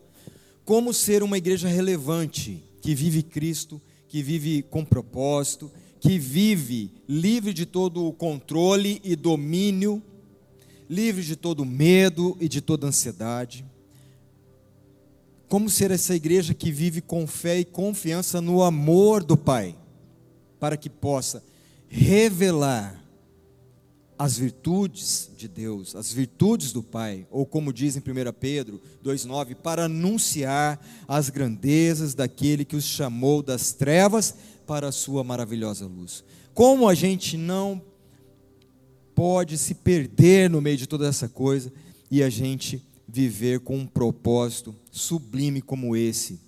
como 0.63 0.93
ser 0.93 1.23
uma 1.23 1.37
igreja 1.37 1.67
relevante 1.67 2.63
que 2.81 2.95
vive 2.95 3.23
Cristo, 3.23 3.81
que 4.07 4.21
vive 4.21 4.63
com 4.63 4.83
propósito, 4.83 5.71
que 5.99 6.17
vive 6.17 6.91
livre 7.07 7.53
de 7.53 7.65
todo 7.65 8.05
o 8.05 8.13
controle 8.13 9.01
e 9.03 9.15
domínio, 9.15 10.01
livre 10.89 11.23
de 11.23 11.35
todo 11.35 11.65
medo 11.65 12.37
e 12.39 12.47
de 12.47 12.61
toda 12.61 12.87
ansiedade. 12.87 13.65
Como 15.47 15.69
ser 15.69 15.91
essa 15.91 16.15
igreja 16.15 16.53
que 16.53 16.71
vive 16.71 17.01
com 17.01 17.25
fé 17.27 17.59
e 17.59 17.65
confiança 17.65 18.41
no 18.41 18.63
amor 18.63 19.23
do 19.23 19.37
Pai, 19.37 19.75
para 20.59 20.77
que 20.77 20.89
possa 20.89 21.43
revelar 21.87 23.04
as 24.17 24.37
virtudes 24.37 25.29
de 25.37 25.47
Deus, 25.47 25.95
as 25.95 26.11
virtudes 26.11 26.71
do 26.71 26.81
Pai, 26.81 27.27
ou 27.29 27.45
como 27.45 27.73
diz 27.73 27.95
em 27.95 27.99
1 27.99 28.03
Pedro 28.39 28.81
2,9, 29.03 29.55
para 29.55 29.85
anunciar 29.85 30.79
as 31.07 31.29
grandezas 31.29 32.13
daquele 32.13 32.63
que 32.63 32.75
os 32.75 32.85
chamou 32.85 33.43
das 33.43 33.73
trevas 33.73 34.35
para 34.65 34.87
a 34.87 34.91
sua 34.91 35.23
maravilhosa 35.23 35.85
luz. 35.85 36.23
Como 36.53 36.87
a 36.87 36.95
gente 36.95 37.37
não 37.37 37.81
pode 39.13 39.57
se 39.57 39.75
perder 39.75 40.49
no 40.49 40.61
meio 40.61 40.77
de 40.77 40.87
toda 40.87 41.07
essa 41.07 41.27
coisa 41.27 41.71
e 42.09 42.23
a 42.23 42.29
gente 42.29 42.81
viver 43.07 43.59
com 43.59 43.77
um 43.77 43.87
propósito 43.87 44.75
sublime 44.91 45.61
como 45.61 45.95
esse, 45.95 46.39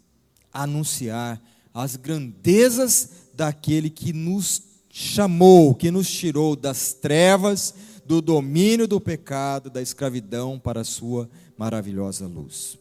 anunciar 0.52 1.42
as 1.74 1.96
grandezas 1.96 3.10
daquele 3.34 3.90
que 3.90 4.12
nos 4.12 4.64
chamou, 5.00 5.76
que 5.76 5.92
nos 5.92 6.10
tirou 6.10 6.56
das 6.56 6.92
trevas, 6.92 7.72
do 8.04 8.20
domínio 8.20 8.88
do 8.88 9.00
pecado, 9.00 9.70
da 9.70 9.80
escravidão 9.80 10.58
para 10.58 10.82
a 10.82 10.84
sua 10.84 11.30
maravilhosa 11.56 12.26
luz. 12.26 12.80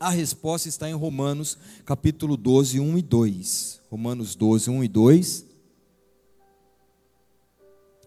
A 0.00 0.10
resposta 0.10 0.68
está 0.68 0.90
em 0.90 0.92
Romanos 0.92 1.56
capítulo 1.84 2.36
12, 2.36 2.80
1 2.80 2.98
e 2.98 3.02
2. 3.02 3.80
Romanos 3.88 4.34
12, 4.34 4.70
1 4.70 4.82
e 4.82 4.88
2. 4.88 5.44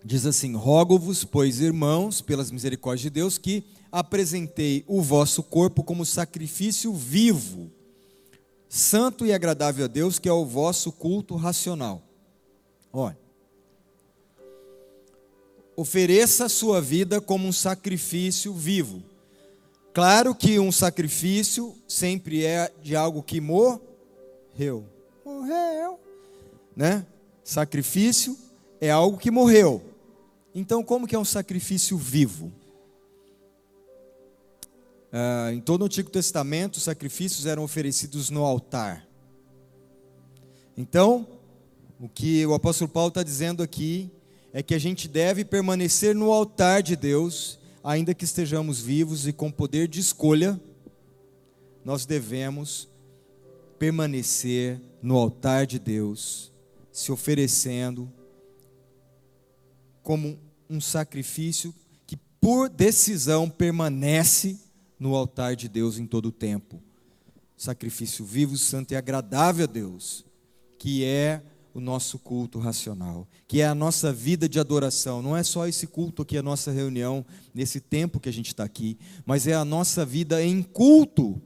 Diz 0.04 0.26
assim: 0.26 0.54
Rogo-vos, 0.54 1.24
pois, 1.24 1.62
irmãos, 1.62 2.20
pelas 2.20 2.52
misericórdias 2.52 3.04
de 3.04 3.10
Deus, 3.10 3.38
que 3.38 3.64
apresentei 3.90 4.84
o 4.86 5.02
vosso 5.02 5.42
corpo 5.42 5.82
como 5.82 6.06
sacrifício 6.06 6.94
vivo, 6.94 7.72
santo 8.68 9.26
e 9.26 9.32
agradável 9.32 9.86
a 9.86 9.88
Deus, 9.88 10.20
que 10.20 10.28
é 10.28 10.34
o 10.34 10.46
vosso 10.46 10.92
culto 10.92 11.38
racional. 11.38 12.10
Olha, 12.96 13.18
ofereça 15.76 16.46
a 16.46 16.50
sua 16.50 16.80
vida 16.80 17.20
como 17.20 17.48
um 17.48 17.52
sacrifício 17.52 18.54
vivo. 18.54 19.02
Claro 19.92 20.36
que 20.36 20.60
um 20.60 20.72
sacrifício 20.72 21.76
sempre 21.88 22.46
é 22.46 22.72
de 22.84 22.96
algo 22.96 23.24
que 23.24 23.42
morreu. 23.42 24.86
Morreu. 25.26 26.00
Né? 26.76 27.04
Sacrifício 27.44 28.38
é 28.80 28.92
algo 28.92 29.18
que 29.18 29.32
morreu. 29.32 29.82
Então, 30.54 30.84
como 30.84 31.08
que 31.08 31.16
é 31.16 31.20
um 31.20 31.26
sacrifício 31.26 31.98
vivo? 31.98 32.52
Ah, 35.12 35.52
em 35.52 35.60
todo 35.60 35.82
o 35.82 35.86
Antigo 35.86 36.12
Testamento, 36.12 36.76
os 36.76 36.84
sacrifícios 36.84 37.48
eram 37.48 37.64
oferecidos 37.64 38.30
no 38.30 38.44
altar. 38.44 39.08
Então, 40.78 41.28
o 42.04 42.10
que 42.10 42.46
o 42.46 42.54
apóstolo 42.54 42.90
Paulo 42.90 43.08
está 43.08 43.24
dizendo 43.24 43.64
aqui 43.64 44.12
é 44.52 44.62
que 44.62 44.76
a 44.76 44.78
gente 44.78 45.08
deve 45.08 45.46
permanecer 45.46 46.14
no 46.14 46.34
altar 46.34 46.84
de 46.84 46.98
Deus, 46.98 47.58
ainda 47.82 48.14
que 48.14 48.26
estejamos 48.26 48.82
vivos 48.82 49.26
e 49.26 49.32
com 49.32 49.50
poder 49.50 49.88
de 49.88 50.02
escolha, 50.02 50.60
nós 51.82 52.06
devemos 52.06 52.90
permanecer 53.80 54.82
no 55.02 55.16
altar 55.16 55.66
de 55.66 55.80
Deus, 55.80 56.52
se 56.92 57.10
oferecendo 57.10 58.12
como 60.02 60.38
um 60.70 60.82
sacrifício 60.82 61.74
que, 62.06 62.18
por 62.42 62.68
decisão, 62.68 63.50
permanece 63.50 64.60
no 65.00 65.16
altar 65.16 65.56
de 65.56 65.70
Deus 65.70 65.98
em 65.98 66.06
todo 66.06 66.26
o 66.26 66.32
tempo. 66.34 66.84
Sacrifício 67.56 68.26
vivo, 68.26 68.58
santo 68.58 68.92
e 68.92 68.98
agradável 68.98 69.64
a 69.64 69.68
Deus, 69.68 70.26
que 70.78 71.06
é 71.06 71.42
o 71.74 71.80
nosso 71.80 72.20
culto 72.20 72.60
racional, 72.60 73.28
que 73.48 73.62
é 73.62 73.66
a 73.66 73.74
nossa 73.74 74.14
vida 74.14 74.48
de 74.48 74.60
adoração. 74.60 75.22
Não 75.22 75.36
é 75.36 75.42
só 75.42 75.68
esse 75.68 75.88
culto 75.88 76.22
aqui, 76.22 76.38
a 76.38 76.44
nossa 76.44 76.72
reunião, 76.72 77.26
nesse 77.54 77.80
tempo 77.80 78.20
que 78.20 78.30
a 78.30 78.34
gente 78.34 78.48
está 78.48 78.64
aqui, 78.64 78.98
mas 79.26 79.48
é 79.48 79.54
a 79.54 79.66
nossa 79.66 80.06
vida 80.06 80.44
em 80.44 80.62
culto, 80.62 81.42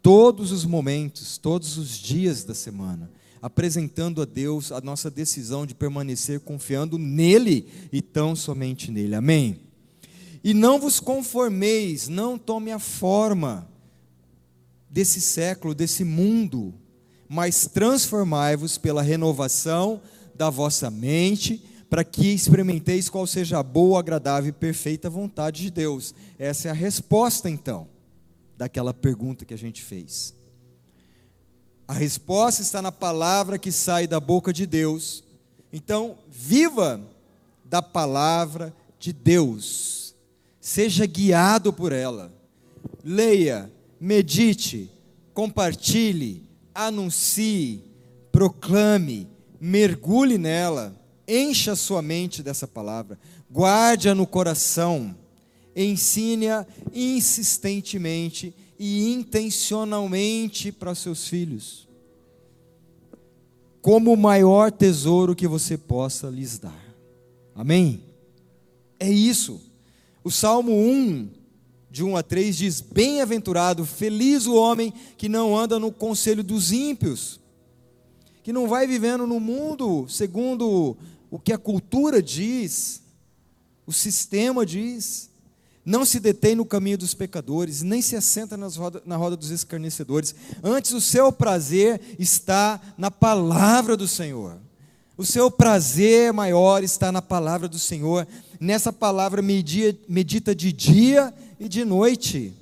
todos 0.00 0.52
os 0.52 0.64
momentos, 0.64 1.38
todos 1.38 1.76
os 1.76 1.98
dias 1.98 2.44
da 2.44 2.54
semana, 2.54 3.10
apresentando 3.42 4.22
a 4.22 4.24
Deus 4.24 4.70
a 4.70 4.80
nossa 4.80 5.10
decisão 5.10 5.66
de 5.66 5.74
permanecer 5.74 6.40
confiando 6.40 6.96
nele 6.96 7.66
e 7.92 8.00
tão 8.00 8.36
somente 8.36 8.92
nele. 8.92 9.14
Amém? 9.14 9.60
E 10.42 10.54
não 10.54 10.78
vos 10.78 11.00
conformeis, 11.00 12.06
não 12.06 12.38
tome 12.38 12.70
a 12.70 12.78
forma 12.78 13.68
desse 14.88 15.20
século, 15.20 15.74
desse 15.74 16.04
mundo 16.04 16.72
mas 17.34 17.66
transformai-vos 17.66 18.78
pela 18.78 19.02
renovação 19.02 20.00
da 20.36 20.50
vossa 20.50 20.88
mente, 20.88 21.60
para 21.90 22.04
que 22.04 22.28
experimenteis 22.28 23.08
qual 23.08 23.26
seja 23.26 23.58
a 23.58 23.62
boa, 23.62 23.98
agradável 23.98 24.50
e 24.50 24.52
perfeita 24.52 25.10
vontade 25.10 25.62
de 25.62 25.70
Deus. 25.72 26.14
Essa 26.38 26.68
é 26.68 26.70
a 26.70 26.74
resposta, 26.74 27.50
então, 27.50 27.88
daquela 28.56 28.94
pergunta 28.94 29.44
que 29.44 29.52
a 29.52 29.58
gente 29.58 29.82
fez. 29.82 30.32
A 31.88 31.92
resposta 31.92 32.62
está 32.62 32.80
na 32.80 32.92
palavra 32.92 33.58
que 33.58 33.72
sai 33.72 34.06
da 34.06 34.20
boca 34.20 34.52
de 34.52 34.64
Deus. 34.64 35.24
Então, 35.72 36.16
viva 36.30 37.00
da 37.64 37.82
palavra 37.82 38.72
de 38.96 39.12
Deus, 39.12 40.14
seja 40.60 41.04
guiado 41.04 41.72
por 41.72 41.90
ela, 41.90 42.32
leia, 43.02 43.68
medite, 43.98 44.88
compartilhe, 45.32 46.43
anuncie, 46.74 47.84
proclame, 48.32 49.28
mergulhe 49.60 50.36
nela, 50.36 51.00
encha 51.26 51.76
sua 51.76 52.02
mente 52.02 52.42
dessa 52.42 52.66
palavra, 52.66 53.18
guarde-a 53.50 54.14
no 54.14 54.26
coração, 54.26 55.14
ensine-a 55.76 56.66
insistentemente 56.92 58.54
e 58.78 59.12
intencionalmente 59.12 60.72
para 60.72 60.94
seus 60.94 61.28
filhos, 61.28 61.88
como 63.80 64.12
o 64.12 64.16
maior 64.16 64.72
tesouro 64.72 65.34
que 65.34 65.46
você 65.46 65.78
possa 65.78 66.28
lhes 66.28 66.58
dar. 66.58 66.84
Amém? 67.54 68.02
É 68.98 69.08
isso. 69.08 69.60
O 70.24 70.30
Salmo 70.30 70.72
1 70.72 71.43
de 71.94 72.02
1 72.02 72.16
a 72.16 72.24
3 72.24 72.56
diz: 72.56 72.80
Bem-aventurado, 72.80 73.86
feliz 73.86 74.46
o 74.46 74.56
homem 74.56 74.92
que 75.16 75.28
não 75.28 75.56
anda 75.56 75.78
no 75.78 75.92
conselho 75.92 76.42
dos 76.42 76.72
ímpios, 76.72 77.38
que 78.42 78.52
não 78.52 78.66
vai 78.66 78.84
vivendo 78.84 79.28
no 79.28 79.38
mundo 79.38 80.04
segundo 80.08 80.96
o 81.30 81.38
que 81.38 81.52
a 81.52 81.58
cultura 81.58 82.20
diz, 82.20 83.00
o 83.86 83.92
sistema 83.92 84.66
diz, 84.66 85.30
não 85.84 86.04
se 86.04 86.18
detém 86.18 86.56
no 86.56 86.64
caminho 86.64 86.98
dos 86.98 87.14
pecadores, 87.14 87.80
nem 87.82 88.02
se 88.02 88.16
assenta 88.16 88.56
roda, 88.56 89.00
na 89.06 89.16
roda 89.16 89.36
dos 89.36 89.50
escarnecedores, 89.50 90.34
antes 90.64 90.90
o 90.90 91.00
seu 91.00 91.30
prazer 91.30 92.00
está 92.18 92.80
na 92.98 93.10
palavra 93.10 93.96
do 93.96 94.08
Senhor. 94.08 94.58
O 95.16 95.24
seu 95.24 95.48
prazer 95.48 96.32
maior 96.32 96.82
está 96.82 97.12
na 97.12 97.22
palavra 97.22 97.68
do 97.68 97.78
Senhor. 97.78 98.26
Nessa 98.58 98.92
palavra 98.92 99.40
medita 99.40 100.52
de 100.52 100.72
dia 100.72 101.32
e 101.58 101.68
de 101.68 101.84
noite. 101.84 102.52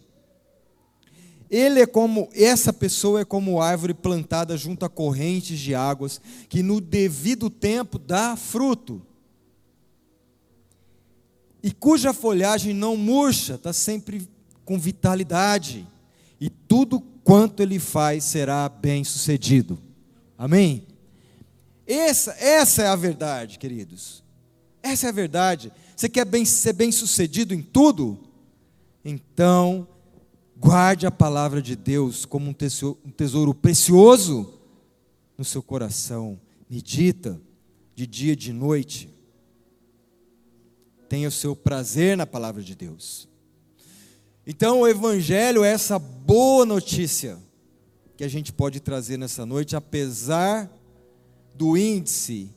Ele 1.50 1.80
é 1.80 1.86
como 1.86 2.30
essa 2.34 2.72
pessoa 2.72 3.20
é 3.20 3.24
como 3.24 3.60
árvore 3.60 3.92
plantada 3.92 4.56
junto 4.56 4.86
a 4.86 4.88
correntes 4.88 5.58
de 5.58 5.74
águas, 5.74 6.20
que 6.48 6.62
no 6.62 6.80
devido 6.80 7.50
tempo 7.50 7.98
dá 7.98 8.36
fruto. 8.36 9.02
E 11.62 11.70
cuja 11.70 12.12
folhagem 12.12 12.72
não 12.72 12.96
murcha, 12.96 13.54
está 13.54 13.72
sempre 13.72 14.26
com 14.64 14.78
vitalidade. 14.78 15.86
E 16.40 16.48
tudo 16.48 17.00
quanto 17.22 17.62
ele 17.62 17.78
faz 17.78 18.24
será 18.24 18.68
bem 18.68 19.04
sucedido. 19.04 19.78
Amém? 20.36 20.86
Essa, 21.86 22.32
essa 22.32 22.82
é 22.82 22.86
a 22.88 22.96
verdade, 22.96 23.58
queridos. 23.58 24.24
Essa 24.82 25.06
é 25.06 25.08
a 25.10 25.12
verdade. 25.12 25.70
Você 25.94 26.08
quer 26.08 26.24
bem, 26.24 26.44
ser 26.44 26.72
bem 26.72 26.90
sucedido 26.90 27.54
em 27.54 27.62
tudo? 27.62 28.18
Então, 29.04 29.88
guarde 30.56 31.06
a 31.06 31.10
palavra 31.10 31.60
de 31.60 31.74
Deus 31.74 32.24
como 32.24 32.50
um 32.50 32.52
tesouro, 32.52 32.98
um 33.04 33.10
tesouro 33.10 33.54
precioso 33.54 34.60
no 35.36 35.44
seu 35.44 35.62
coração. 35.62 36.40
Medita 36.70 37.40
de 37.94 38.06
dia 38.06 38.32
e 38.32 38.36
de 38.36 38.52
noite. 38.52 39.12
Tenha 41.08 41.28
o 41.28 41.32
seu 41.32 41.54
prazer 41.54 42.16
na 42.16 42.26
palavra 42.26 42.62
de 42.62 42.74
Deus. 42.74 43.28
Então, 44.46 44.80
o 44.80 44.88
Evangelho 44.88 45.62
é 45.62 45.72
essa 45.72 45.98
boa 45.98 46.64
notícia 46.64 47.38
que 48.16 48.24
a 48.24 48.28
gente 48.28 48.52
pode 48.52 48.80
trazer 48.80 49.16
nessa 49.16 49.44
noite, 49.44 49.76
apesar 49.76 50.70
do 51.54 51.76
índice 51.76 52.50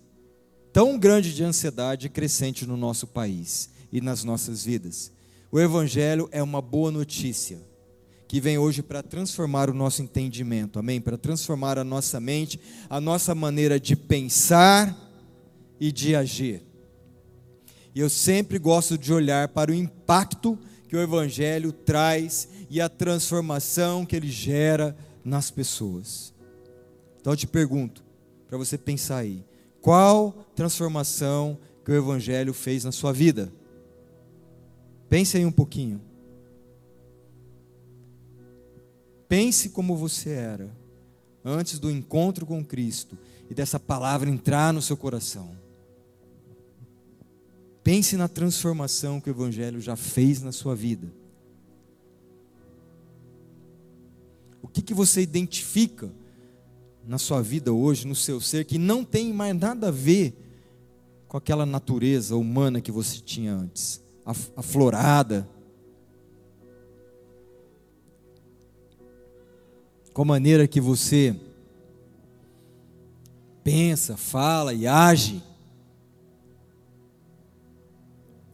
tão 0.72 0.98
grande 0.98 1.34
de 1.34 1.44
ansiedade 1.44 2.10
crescente 2.10 2.66
no 2.66 2.78
nosso 2.78 3.08
país 3.08 3.70
e 3.92 4.02
nas 4.02 4.24
nossas 4.24 4.64
vidas. 4.64 5.12
O 5.52 5.60
Evangelho 5.60 6.28
é 6.32 6.42
uma 6.42 6.62
boa 6.62 6.92
notícia 6.92 7.60
que 8.28 8.42
vem 8.42 8.58
hoje 8.58 8.82
para 8.82 9.04
transformar 9.04 9.70
o 9.70 9.74
nosso 9.74 10.02
entendimento, 10.02 10.80
amém? 10.80 11.00
Para 11.00 11.18
transformar 11.18 11.78
a 11.78 11.84
nossa 11.84 12.20
mente, 12.20 12.60
a 12.90 13.00
nossa 13.00 13.36
maneira 13.36 13.80
de 13.80 13.96
pensar 13.96 14.96
e 15.80 15.92
de 15.92 16.16
agir. 16.16 16.64
E 17.94 18.00
eu 18.00 18.10
sempre 18.10 18.58
gosto 18.58 18.98
de 18.98 19.14
olhar 19.14 19.48
para 19.50 19.72
o 19.72 19.76
impacto 19.76 20.58
que 20.88 20.96
o 20.96 21.02
Evangelho 21.02 21.72
traz 21.72 22.50
e 22.70 22.82
a 22.82 22.90
transformação 22.90 24.06
que 24.06 24.16
ele 24.16 24.30
gera 24.30 24.98
nas 25.24 25.50
pessoas. 25.50 26.34
Então 27.22 27.34
eu 27.34 27.38
te 27.38 27.48
pergunto, 27.48 28.04
para 28.48 28.58
você 28.58 28.78
pensar 28.78 29.18
aí, 29.18 29.46
qual 29.82 30.32
transformação 30.56 31.58
que 31.86 31.92
o 31.92 31.96
Evangelho 31.96 32.54
fez 32.54 32.84
na 32.84 32.92
sua 32.92 33.14
vida? 33.14 33.52
Pense 35.10 35.38
aí 35.38 35.46
um 35.46 35.52
pouquinho. 35.52 36.02
Pense 39.28 39.70
como 39.70 39.96
você 39.96 40.32
era 40.32 40.76
antes 41.44 41.78
do 41.78 41.92
encontro 41.92 42.46
com 42.46 42.64
Cristo 42.64 43.18
e 43.50 43.54
dessa 43.54 43.80
palavra 43.80 44.30
entrar 44.30 44.74
no 44.74 44.82
seu 44.82 44.98
coração. 44.98 45.56
Pense 47.84 48.18
na 48.18 48.28
transformação 48.28 49.22
que 49.22 49.30
o 49.30 49.32
Evangelho 49.32 49.80
já 49.80 49.96
fez 49.96 50.42
na 50.42 50.52
sua 50.52 50.76
vida. 50.76 51.08
O 54.62 54.68
que, 54.68 54.82
que 54.82 54.94
você 54.94 55.22
identifica 55.22 56.12
na 57.08 57.20
sua 57.20 57.42
vida 57.42 57.72
hoje, 57.72 58.08
no 58.08 58.16
seu 58.16 58.42
ser, 58.42 58.66
que 58.66 58.80
não 58.80 59.04
tem 59.04 59.32
mais 59.32 59.56
nada 59.56 59.90
a 59.90 59.92
ver 59.92 60.36
com 61.28 61.38
aquela 61.38 61.66
natureza 61.66 62.36
humana 62.36 62.82
que 62.82 62.92
você 62.92 63.20
tinha 63.20 63.54
antes, 63.54 64.02
aflorada, 64.26 65.48
com 70.14 70.22
a 70.22 70.26
maneira 70.26 70.68
que 70.68 70.82
você 70.82 71.40
pensa, 73.64 74.16
fala 74.16 74.74
e 74.74 74.88
age. 74.88 75.44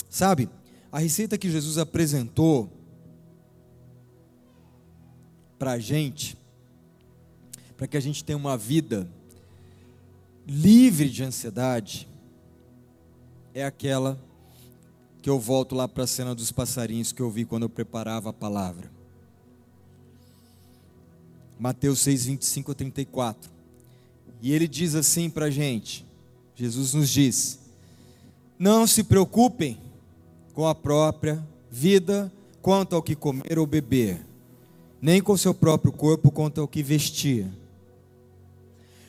Sabe, 0.10 0.50
a 0.92 1.00
receita 1.00 1.38
que 1.38 1.50
Jesus 1.50 1.78
apresentou 1.78 2.70
para 5.58 5.74
a 5.74 5.80
gente, 5.80 6.38
para 7.78 7.88
que 7.88 7.96
a 7.96 8.02
gente 8.02 8.24
tenha 8.24 8.38
uma 8.38 8.58
vida 8.58 9.08
livre 10.48 11.10
de 11.10 11.24
ansiedade, 11.24 12.10
é 13.54 13.64
aquela 13.64 14.20
que 15.22 15.30
eu 15.30 15.40
volto 15.40 15.76
lá 15.76 15.88
para 15.88 16.04
a 16.04 16.08
cena 16.08 16.34
dos 16.34 16.52
passarinhos 16.52 17.12
que 17.12 17.22
eu 17.22 17.30
vi 17.30 17.46
quando 17.46 17.64
eu 17.64 17.70
preparava 17.70 18.30
a 18.30 18.34
palavra. 18.34 18.92
Mateus 21.60 22.00
6, 22.00 22.26
25 22.26 22.72
a 22.72 22.76
34. 22.76 23.52
E 24.42 24.52
ele 24.52 24.68
diz 24.68 24.96
assim 24.96 25.30
para 25.30 25.46
a 25.46 25.52
gente: 25.52 26.06
Jesus 26.56 26.94
nos 26.94 27.10
diz, 27.10 27.60
não 28.58 28.88
se 28.88 29.04
preocupem 29.04 29.80
com 30.54 30.68
a 30.68 30.74
própria 30.74 31.44
vida 31.70 32.32
quanto 32.62 32.96
ao 32.96 33.04
que 33.04 33.16
comer 33.16 33.60
ou 33.60 33.66
beber, 33.66 34.26
nem 35.02 35.22
com 35.22 35.38
seu 35.38 35.54
próprio 35.54 35.92
corpo 35.92 36.32
quanto 36.32 36.60
ao 36.60 36.68
que 36.68 36.82
vestir. 36.82 37.48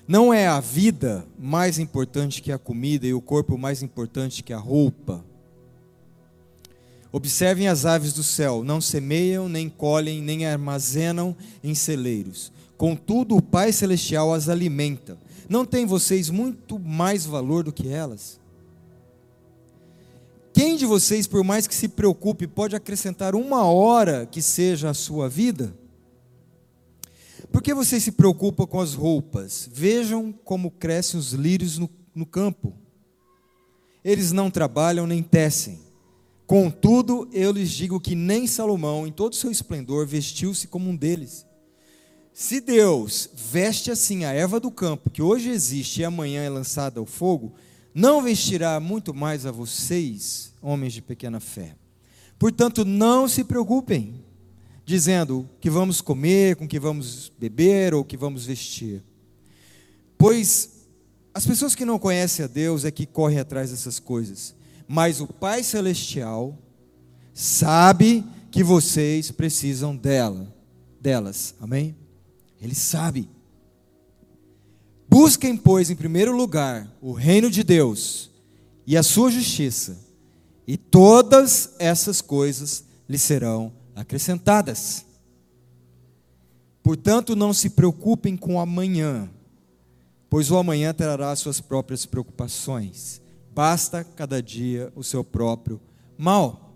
Não 0.07 0.33
é 0.33 0.47
a 0.47 0.61
vida 0.61 1.27
mais 1.39 1.79
importante 1.79 2.43
que 2.43 2.53
a 2.53 2.59
comida 2.59 3.07
e 3.07 3.15
o 3.15 3.21
corpo 3.21 3.57
mais 3.57 3.83
importante 3.83 4.43
que 4.43 4.53
a 4.53 4.59
roupa. 4.59 5.25
Observem 7.13 7.69
as 7.69 7.85
aves 7.85 8.15
do 8.15 8.23
céu, 8.23 8.65
não 8.65 8.81
semeiam, 8.81 9.47
nem 9.47 9.69
colhem, 9.69 10.23
nem 10.23 10.47
armazenam 10.47 11.37
em 11.63 11.75
celeiros. 11.75 12.51
Contudo, 12.79 13.37
o 13.37 13.43
Pai 13.43 13.71
Celestial 13.71 14.33
as 14.33 14.49
alimenta. 14.49 15.19
Não 15.47 15.67
tem 15.67 15.85
vocês 15.85 16.31
muito 16.31 16.79
mais 16.79 17.27
valor 17.27 17.65
do 17.65 17.73
que 17.73 17.89
elas? 17.89 18.41
Quem 20.55 20.77
de 20.77 20.87
vocês, 20.87 21.27
por 21.27 21.45
mais 21.45 21.67
que 21.67 21.75
se 21.75 21.89
preocupe, 21.89 22.47
pode 22.47 22.75
acrescentar 22.75 23.35
uma 23.35 23.65
hora 23.65 24.27
que 24.27 24.41
seja 24.41 24.89
a 24.89 24.95
sua 24.95 25.29
vida? 25.29 25.75
Por 27.51 27.63
que 27.63 27.75
vocês 27.75 28.03
se 28.03 28.13
preocupam 28.13 28.67
com 28.67 28.81
as 28.81 28.95
roupas? 28.95 29.69
Vejam 29.71 30.33
como 30.33 30.71
crescem 30.71 31.21
os 31.21 31.33
lírios 31.33 31.77
no, 31.77 31.91
no 32.15 32.25
campo. 32.25 32.73
Eles 34.03 34.33
não 34.33 34.51
trabalham 34.51 35.07
nem 35.07 35.23
tecem. 35.23 35.79
Contudo, 36.53 37.27
eu 37.33 37.51
lhes 37.51 37.71
digo 37.71 37.99
que 37.99 38.15
nem 38.15 38.47
Salomão, 38.47 39.07
em 39.07 39.11
todo 39.11 39.33
o 39.33 39.37
seu 39.37 39.51
esplendor, 39.51 40.07
vestiu-se 40.07 40.69
como 40.69 40.91
um 40.91 40.95
deles. 40.95 41.47
Se 42.31 42.61
Deus 42.61 43.31
veste 43.35 43.91
assim 43.91 44.27
a 44.27 44.33
erva 44.33 44.61
do 44.61 44.71
campo, 44.71 45.09
que 45.09 45.23
hoje 45.23 45.49
existe 45.49 46.03
e 46.03 46.05
amanhã 46.05 46.43
é 46.43 46.51
lançada 46.51 47.01
ao 47.01 47.07
fogo, 47.07 47.55
não 47.95 48.21
vestirá 48.21 48.79
muito 48.79 49.15
mais 49.15 49.47
a 49.47 49.51
vocês, 49.51 50.53
homens 50.61 50.93
de 50.93 51.01
pequena 51.01 51.41
fé. 51.41 51.75
Portanto, 52.39 52.85
não 52.85 53.27
se 53.27 53.45
preocupem, 53.45 54.23
dizendo 54.85 55.49
que 55.59 55.71
vamos 55.71 56.03
comer, 56.03 56.57
com 56.57 56.69
que 56.69 56.79
vamos 56.79 57.33
beber 57.39 57.95
ou 57.95 58.05
que 58.05 58.15
vamos 58.19 58.45
vestir. 58.45 59.03
Pois 60.19 60.85
as 61.33 61.47
pessoas 61.47 61.75
que 61.75 61.87
não 61.87 61.99
conhecem 61.99 62.45
a 62.45 62.47
Deus 62.47 62.85
é 62.85 62.91
que 62.91 63.07
correm 63.07 63.39
atrás 63.39 63.71
dessas 63.71 63.99
coisas 63.99 64.55
mas 64.93 65.23
o 65.23 65.27
Pai 65.27 65.63
Celestial 65.63 66.55
sabe 67.33 68.23
que 68.51 68.63
vocês 68.63 69.31
precisam 69.31 69.97
dela, 69.97 70.55
delas. 71.01 71.55
Amém? 71.59 71.97
Ele 72.61 72.75
sabe. 72.75 73.31
Busquem, 75.09 75.57
pois, 75.57 75.89
em 75.89 75.97
primeiro 75.97 76.37
lugar 76.37 76.95
o 77.01 77.13
reino 77.13 77.51
de 77.51 77.65
Deus 77.65 78.31
e 78.87 78.95
a 78.95 79.03
sua 79.03 79.31
justiça, 79.31 79.99
e 80.67 80.77
todas 80.77 81.73
essas 81.79 82.21
coisas 82.21 82.85
lhe 83.09 83.17
serão 83.17 83.73
acrescentadas. 83.97 85.07
Portanto, 86.83 87.35
não 87.35 87.55
se 87.55 87.71
preocupem 87.71 88.37
com 88.37 88.61
amanhã, 88.61 89.31
pois 90.29 90.51
o 90.51 90.59
amanhã 90.59 90.93
trará 90.93 91.35
suas 91.35 91.63
próprias 91.63 92.05
preocupações 92.05 93.22
basta 93.55 94.05
cada 94.05 94.43
dia 94.43 94.93
o 94.95 95.03
seu 95.03 95.23
próprio 95.23 95.81
mal. 96.17 96.75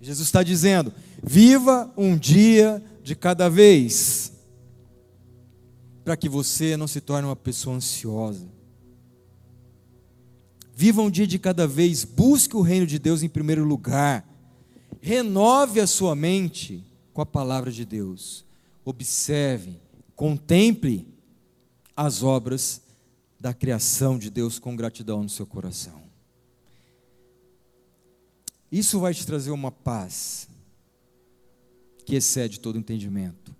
Jesus 0.00 0.28
está 0.28 0.42
dizendo: 0.42 0.92
viva 1.22 1.92
um 1.96 2.16
dia 2.16 2.82
de 3.02 3.14
cada 3.14 3.48
vez, 3.48 4.32
para 6.04 6.16
que 6.16 6.28
você 6.28 6.76
não 6.76 6.86
se 6.86 7.00
torne 7.00 7.28
uma 7.28 7.36
pessoa 7.36 7.76
ansiosa. 7.76 8.48
Viva 10.76 11.02
um 11.02 11.10
dia 11.10 11.26
de 11.26 11.38
cada 11.38 11.68
vez, 11.68 12.04
busque 12.04 12.56
o 12.56 12.60
reino 12.60 12.86
de 12.86 12.98
Deus 12.98 13.22
em 13.22 13.28
primeiro 13.28 13.64
lugar, 13.64 14.28
renove 15.00 15.80
a 15.80 15.86
sua 15.86 16.16
mente 16.16 16.84
com 17.12 17.22
a 17.22 17.26
palavra 17.26 17.70
de 17.70 17.84
Deus, 17.84 18.44
observe, 18.84 19.78
contemple 20.16 21.06
as 21.96 22.24
obras 22.24 22.83
da 23.44 23.52
criação 23.52 24.18
de 24.18 24.30
Deus 24.30 24.58
com 24.58 24.74
gratidão 24.74 25.22
no 25.22 25.28
seu 25.28 25.44
coração. 25.44 26.00
Isso 28.72 28.98
vai 28.98 29.12
te 29.12 29.26
trazer 29.26 29.50
uma 29.50 29.70
paz 29.70 30.48
que 32.06 32.14
excede 32.16 32.58
todo 32.58 32.78
entendimento. 32.78 33.54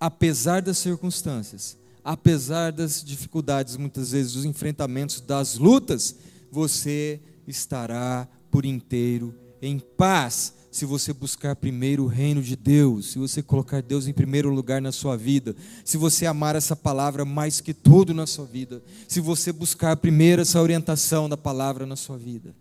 Apesar 0.00 0.62
das 0.62 0.78
circunstâncias, 0.78 1.76
apesar 2.02 2.72
das 2.72 3.04
dificuldades, 3.04 3.76
muitas 3.76 4.12
vezes 4.12 4.32
dos 4.32 4.46
enfrentamentos, 4.46 5.20
das 5.20 5.58
lutas, 5.58 6.16
você 6.50 7.20
estará 7.46 8.26
por 8.50 8.64
inteiro 8.64 9.34
em 9.60 9.78
paz, 9.78 10.54
se 10.70 10.84
você 10.84 11.12
buscar 11.12 11.56
primeiro 11.56 12.04
o 12.04 12.06
reino 12.06 12.40
de 12.40 12.54
Deus, 12.54 13.12
se 13.12 13.18
você 13.18 13.42
colocar 13.42 13.82
Deus 13.82 14.06
em 14.06 14.12
primeiro 14.12 14.50
lugar 14.50 14.80
na 14.80 14.92
sua 14.92 15.16
vida, 15.16 15.56
se 15.84 15.96
você 15.96 16.26
amar 16.26 16.54
essa 16.54 16.76
palavra 16.76 17.24
mais 17.24 17.60
que 17.60 17.74
tudo 17.74 18.14
na 18.14 18.26
sua 18.26 18.44
vida, 18.44 18.80
se 19.08 19.20
você 19.20 19.52
buscar 19.52 19.96
primeiro 19.96 20.42
essa 20.42 20.62
orientação 20.62 21.28
da 21.28 21.36
palavra 21.36 21.84
na 21.86 21.96
sua 21.96 22.16
vida, 22.16 22.54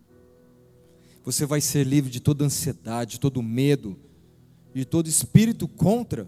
você 1.23 1.45
vai 1.45 1.61
ser 1.61 1.85
livre 1.85 2.09
de 2.09 2.19
toda 2.19 2.43
ansiedade, 2.43 3.11
de 3.11 3.19
todo 3.19 3.43
medo, 3.43 3.95
de 4.73 4.85
todo 4.85 5.07
espírito 5.07 5.67
contra 5.67 6.27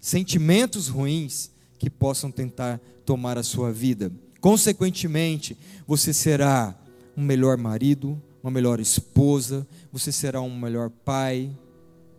sentimentos 0.00 0.86
ruins 0.86 1.50
que 1.78 1.90
possam 1.90 2.30
tentar 2.30 2.80
tomar 3.04 3.36
a 3.36 3.42
sua 3.42 3.72
vida. 3.72 4.12
Consequentemente, 4.40 5.58
você 5.84 6.12
será 6.12 6.78
um 7.16 7.24
melhor 7.24 7.56
marido, 7.56 8.22
uma 8.42 8.50
melhor 8.50 8.80
esposa, 8.80 9.66
você 9.92 10.12
será 10.12 10.40
um 10.40 10.58
melhor 10.58 10.90
pai, 10.90 11.50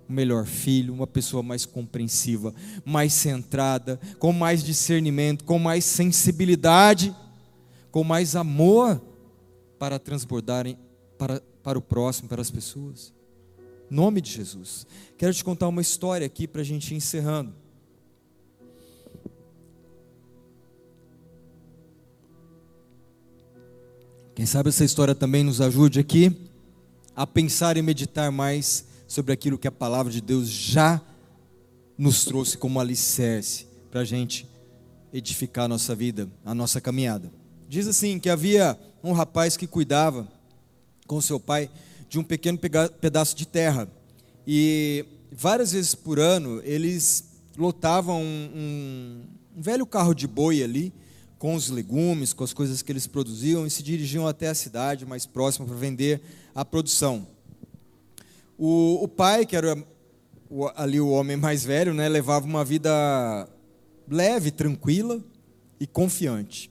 um 0.09 0.13
melhor 0.13 0.45
filho, 0.45 0.93
uma 0.93 1.07
pessoa 1.07 1.43
mais 1.43 1.65
compreensiva, 1.65 2.53
mais 2.83 3.13
centrada, 3.13 3.99
com 4.17 4.33
mais 4.33 4.63
discernimento, 4.63 5.43
com 5.43 5.59
mais 5.59 5.85
sensibilidade, 5.85 7.15
com 7.91 8.03
mais 8.03 8.35
amor 8.35 9.01
para 9.77 9.97
transbordarem 9.97 10.77
para, 11.17 11.41
para 11.63 11.77
o 11.77 11.81
próximo, 11.81 12.27
para 12.27 12.41
as 12.41 12.49
pessoas. 12.49 13.13
Nome 13.89 14.21
de 14.21 14.31
Jesus. 14.31 14.85
Quero 15.17 15.33
te 15.33 15.43
contar 15.43 15.67
uma 15.67 15.81
história 15.81 16.25
aqui 16.25 16.47
para 16.47 16.61
a 16.61 16.65
gente 16.65 16.93
ir 16.93 16.97
encerrando. 16.97 17.53
Quem 24.39 24.45
sabe 24.45 24.69
essa 24.69 24.85
história 24.85 25.13
também 25.13 25.43
nos 25.43 25.59
ajude 25.59 25.99
aqui 25.99 26.33
a 27.13 27.27
pensar 27.27 27.75
e 27.75 27.81
meditar 27.81 28.31
mais 28.31 28.85
sobre 29.05 29.33
aquilo 29.33 29.57
que 29.57 29.67
a 29.67 29.71
palavra 29.71 30.13
de 30.13 30.21
Deus 30.21 30.47
já 30.47 31.01
nos 31.97 32.23
trouxe 32.23 32.57
como 32.57 32.79
alicerce 32.79 33.67
para 33.91 33.99
a 33.99 34.05
gente 34.05 34.47
edificar 35.11 35.65
a 35.65 35.67
nossa 35.67 35.93
vida, 35.93 36.29
a 36.45 36.55
nossa 36.55 36.79
caminhada. 36.79 37.29
Diz 37.67 37.85
assim: 37.85 38.17
que 38.17 38.29
havia 38.29 38.79
um 39.03 39.11
rapaz 39.11 39.57
que 39.57 39.67
cuidava 39.67 40.25
com 41.05 41.19
seu 41.19 41.37
pai 41.37 41.69
de 42.07 42.17
um 42.17 42.23
pequeno 42.23 42.57
pedaço 43.01 43.35
de 43.35 43.45
terra 43.45 43.89
e 44.47 45.05
várias 45.33 45.73
vezes 45.73 45.93
por 45.93 46.17
ano 46.17 46.61
eles 46.63 47.25
lotavam 47.57 48.23
um, 48.23 48.51
um, 48.55 49.21
um 49.57 49.61
velho 49.61 49.85
carro 49.85 50.13
de 50.13 50.25
boi 50.25 50.63
ali 50.63 50.93
com 51.39 51.55
os 51.55 51.69
legumes, 51.69 52.33
com 52.33 52.43
as 52.43 52.51
coisas 52.51 52.81
que 52.81 52.91
eles 52.91 53.07
produziam 53.07 53.65
e 53.65 53.69
se 53.69 53.81
dirigiam 53.81 54.27
até 54.27 54.49
a 54.49 54.53
cidade 54.53 55.05
mais 55.05 55.25
próxima 55.25 55.65
para 55.65 55.75
vender 55.75 56.21
a 56.53 56.65
produção. 56.65 57.25
O, 58.57 59.01
o 59.01 59.07
pai, 59.07 59.45
que 59.45 59.55
era 59.55 59.81
o, 60.49 60.67
ali 60.75 60.99
o 60.99 61.07
homem 61.07 61.37
mais 61.37 61.63
velho, 61.63 61.93
né, 61.93 62.09
levava 62.09 62.45
uma 62.45 62.65
vida 62.65 63.47
leve, 64.05 64.51
tranquila 64.51 65.23
e 65.79 65.87
confiante. 65.87 66.69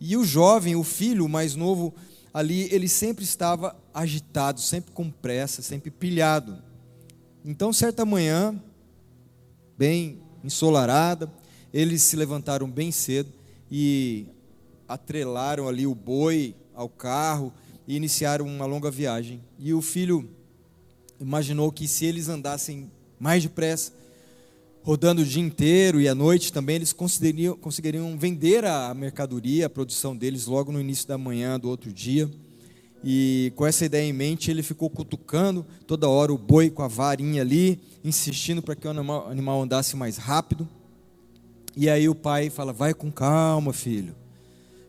E 0.00 0.16
o 0.16 0.24
jovem, 0.24 0.74
o 0.74 0.82
filho 0.82 1.28
mais 1.28 1.54
novo, 1.54 1.94
ali, 2.34 2.68
ele 2.74 2.88
sempre 2.88 3.22
estava 3.22 3.76
agitado, 3.94 4.60
sempre 4.60 4.90
com 4.90 5.08
pressa, 5.08 5.62
sempre 5.62 5.92
pilhado. 5.92 6.60
Então, 7.44 7.72
certa 7.72 8.04
manhã, 8.04 8.60
bem 9.78 10.18
ensolarada, 10.42 11.32
eles 11.72 12.02
se 12.02 12.16
levantaram 12.16 12.68
bem 12.68 12.90
cedo 12.90 13.41
e 13.74 14.26
atrelaram 14.86 15.66
ali 15.66 15.86
o 15.86 15.94
boi 15.94 16.54
ao 16.74 16.90
carro 16.90 17.50
e 17.88 17.96
iniciaram 17.96 18.44
uma 18.44 18.66
longa 18.66 18.90
viagem. 18.90 19.40
E 19.58 19.72
o 19.72 19.80
filho 19.80 20.28
imaginou 21.18 21.72
que 21.72 21.88
se 21.88 22.04
eles 22.04 22.28
andassem 22.28 22.90
mais 23.18 23.42
depressa, 23.42 23.92
rodando 24.82 25.22
o 25.22 25.24
dia 25.24 25.42
inteiro 25.42 26.02
e 26.02 26.06
à 26.06 26.14
noite 26.14 26.52
também, 26.52 26.76
eles 26.76 26.92
conseguiriam, 26.92 27.56
conseguiriam 27.56 28.18
vender 28.18 28.62
a 28.66 28.92
mercadoria, 28.92 29.66
a 29.66 29.70
produção 29.70 30.14
deles, 30.14 30.44
logo 30.44 30.70
no 30.70 30.78
início 30.78 31.08
da 31.08 31.16
manhã 31.16 31.58
do 31.58 31.70
outro 31.70 31.90
dia. 31.90 32.30
E 33.02 33.54
com 33.56 33.66
essa 33.66 33.86
ideia 33.86 34.06
em 34.06 34.12
mente, 34.12 34.50
ele 34.50 34.62
ficou 34.62 34.90
cutucando 34.90 35.64
toda 35.86 36.10
hora 36.10 36.30
o 36.30 36.36
boi 36.36 36.68
com 36.68 36.82
a 36.82 36.88
varinha 36.88 37.40
ali, 37.40 37.80
insistindo 38.04 38.60
para 38.60 38.76
que 38.76 38.86
o 38.86 38.90
animal, 38.90 39.30
animal 39.30 39.62
andasse 39.62 39.96
mais 39.96 40.18
rápido. 40.18 40.68
E 41.76 41.88
aí 41.88 42.08
o 42.08 42.14
pai 42.14 42.50
fala: 42.50 42.72
Vai 42.72 42.94
com 42.94 43.10
calma, 43.10 43.72
filho, 43.72 44.14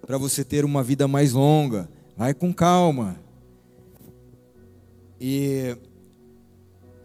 para 0.05 0.17
você 0.17 0.43
ter 0.43 0.65
uma 0.65 0.83
vida 0.83 1.07
mais 1.07 1.33
longa. 1.33 1.89
Vai 2.17 2.33
com 2.33 2.53
calma. 2.53 3.17
E 5.19 5.77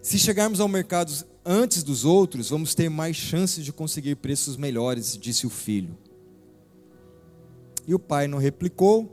se 0.01 0.19
chegarmos 0.19 0.59
ao 0.59 0.67
mercado 0.67 1.13
antes 1.45 1.83
dos 1.83 2.05
outros, 2.05 2.49
vamos 2.49 2.75
ter 2.75 2.89
mais 2.89 3.15
chances 3.15 3.63
de 3.63 3.71
conseguir 3.71 4.15
preços 4.15 4.57
melhores, 4.57 5.17
disse 5.17 5.47
o 5.47 5.49
filho. 5.49 5.97
E 7.87 7.93
o 7.95 7.99
pai 7.99 8.27
não 8.27 8.37
replicou, 8.37 9.09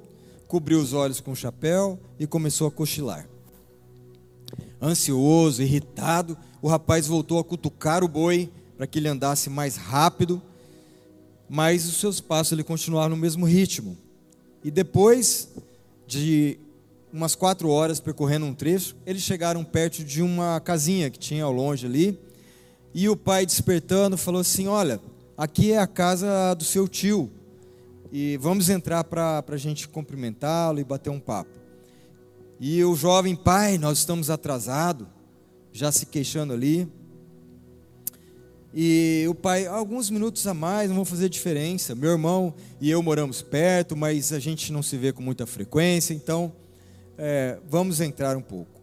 cobriu 0.46 0.80
os 0.80 0.92
olhos 0.92 1.20
com 1.20 1.32
o 1.32 1.36
chapéu 1.36 1.98
e 2.18 2.26
começou 2.26 2.66
a 2.66 2.70
cochilar. 2.70 3.28
Ansioso, 4.82 5.62
irritado, 5.62 6.36
o 6.60 6.68
rapaz 6.68 7.06
voltou 7.06 7.38
a 7.38 7.44
cutucar 7.44 8.04
o 8.04 8.08
boi 8.08 8.52
para 8.76 8.86
que 8.86 8.98
ele 8.98 9.08
andasse 9.08 9.48
mais 9.48 9.76
rápido, 9.76 10.42
mas 11.48 11.86
os 11.86 11.96
seus 11.96 12.20
passos 12.20 12.52
ele 12.52 12.64
continuava 12.64 13.08
no 13.08 13.16
mesmo 13.16 13.46
ritmo. 13.46 13.96
E 14.64 14.70
depois 14.70 15.48
de 16.06 16.58
umas 17.12 17.34
quatro 17.34 17.68
horas 17.68 18.00
percorrendo 18.00 18.46
um 18.46 18.54
trecho, 18.54 18.96
eles 19.06 19.22
chegaram 19.22 19.64
perto 19.64 20.04
de 20.04 20.22
uma 20.22 20.60
casinha 20.60 21.10
que 21.10 21.18
tinha 21.18 21.44
ao 21.44 21.52
longe 21.52 21.86
ali, 21.86 22.18
e 22.98 23.08
o 23.08 23.16
pai, 23.16 23.44
despertando, 23.44 24.16
falou 24.16 24.40
assim: 24.40 24.68
Olha, 24.68 25.00
aqui 25.36 25.72
é 25.72 25.78
a 25.78 25.86
casa 25.86 26.54
do 26.54 26.64
seu 26.64 26.88
tio. 26.88 27.30
E 28.10 28.38
vamos 28.38 28.70
entrar 28.70 29.04
para 29.04 29.44
a 29.46 29.56
gente 29.56 29.86
cumprimentá-lo 29.86 30.80
e 30.80 30.84
bater 30.84 31.10
um 31.10 31.20
papo. 31.20 31.50
E 32.58 32.82
o 32.82 32.94
jovem 32.94 33.36
pai, 33.36 33.76
nós 33.76 33.98
estamos 33.98 34.30
atrasados, 34.30 35.06
já 35.72 35.92
se 35.92 36.06
queixando 36.06 36.54
ali. 36.54 36.88
E 38.78 39.24
o 39.26 39.34
pai, 39.34 39.66
alguns 39.66 40.10
minutos 40.10 40.46
a 40.46 40.52
mais, 40.52 40.90
não 40.90 40.96
vão 40.96 41.04
fazer 41.06 41.30
diferença. 41.30 41.94
Meu 41.94 42.10
irmão 42.10 42.52
e 42.78 42.90
eu 42.90 43.02
moramos 43.02 43.40
perto, 43.40 43.96
mas 43.96 44.34
a 44.34 44.38
gente 44.38 44.70
não 44.70 44.82
se 44.82 44.98
vê 44.98 45.14
com 45.14 45.22
muita 45.22 45.46
frequência, 45.46 46.12
então 46.12 46.52
é, 47.16 47.58
vamos 47.70 48.02
entrar 48.02 48.36
um 48.36 48.42
pouco. 48.42 48.82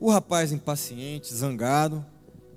O 0.00 0.10
rapaz 0.10 0.50
impaciente, 0.50 1.34
zangado, 1.34 2.02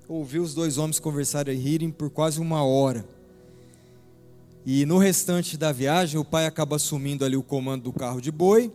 ouviu 0.07 0.41
os 0.41 0.53
dois 0.53 0.77
homens 0.77 0.97
conversarem 0.97 1.53
e 1.53 1.59
rirem 1.59 1.91
por 1.91 2.09
quase 2.09 2.39
uma 2.39 2.63
hora. 2.63 3.05
E 4.65 4.85
no 4.85 4.97
restante 4.97 5.57
da 5.57 5.73
viagem, 5.73 6.17
o 6.17 6.23
pai 6.23 6.45
acaba 6.45 6.77
assumindo 6.77 7.25
ali 7.25 7.35
o 7.35 7.43
comando 7.43 7.83
do 7.83 7.91
carro 7.91 8.21
de 8.21 8.31
boi. 8.31 8.71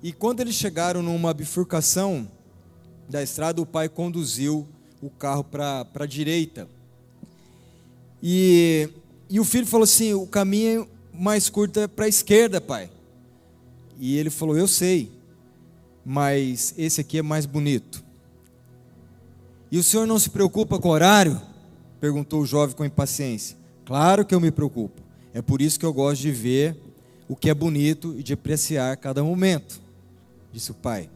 E 0.00 0.12
quando 0.12 0.38
eles 0.38 0.54
chegaram 0.54 1.02
numa 1.02 1.34
bifurcação 1.34 2.30
da 3.08 3.24
estrada, 3.24 3.60
o 3.60 3.66
pai 3.66 3.88
conduziu 3.88 4.68
o 5.02 5.10
carro 5.10 5.42
para 5.42 5.84
a 5.96 6.06
direita. 6.06 6.77
E, 8.22 8.88
e 9.28 9.38
o 9.38 9.44
filho 9.44 9.66
falou 9.66 9.84
assim: 9.84 10.12
o 10.14 10.26
caminho 10.26 10.88
mais 11.12 11.48
curto 11.48 11.80
é 11.80 11.86
para 11.86 12.06
a 12.06 12.08
esquerda, 12.08 12.60
pai. 12.60 12.90
E 13.98 14.16
ele 14.16 14.30
falou: 14.30 14.56
eu 14.56 14.68
sei, 14.68 15.10
mas 16.04 16.74
esse 16.76 17.00
aqui 17.00 17.18
é 17.18 17.22
mais 17.22 17.46
bonito. 17.46 18.04
E 19.70 19.78
o 19.78 19.82
senhor 19.82 20.06
não 20.06 20.18
se 20.18 20.30
preocupa 20.30 20.78
com 20.78 20.88
o 20.88 20.92
horário? 20.92 21.40
perguntou 22.00 22.40
o 22.40 22.46
jovem 22.46 22.76
com 22.76 22.84
impaciência. 22.84 23.56
Claro 23.84 24.24
que 24.24 24.34
eu 24.34 24.40
me 24.40 24.50
preocupo. 24.50 25.02
É 25.34 25.42
por 25.42 25.60
isso 25.60 25.78
que 25.78 25.84
eu 25.84 25.92
gosto 25.92 26.22
de 26.22 26.30
ver 26.30 26.76
o 27.28 27.36
que 27.36 27.50
é 27.50 27.54
bonito 27.54 28.14
e 28.18 28.22
de 28.22 28.32
apreciar 28.32 28.96
cada 28.96 29.22
momento, 29.22 29.80
disse 30.52 30.70
o 30.70 30.74
pai. 30.74 31.10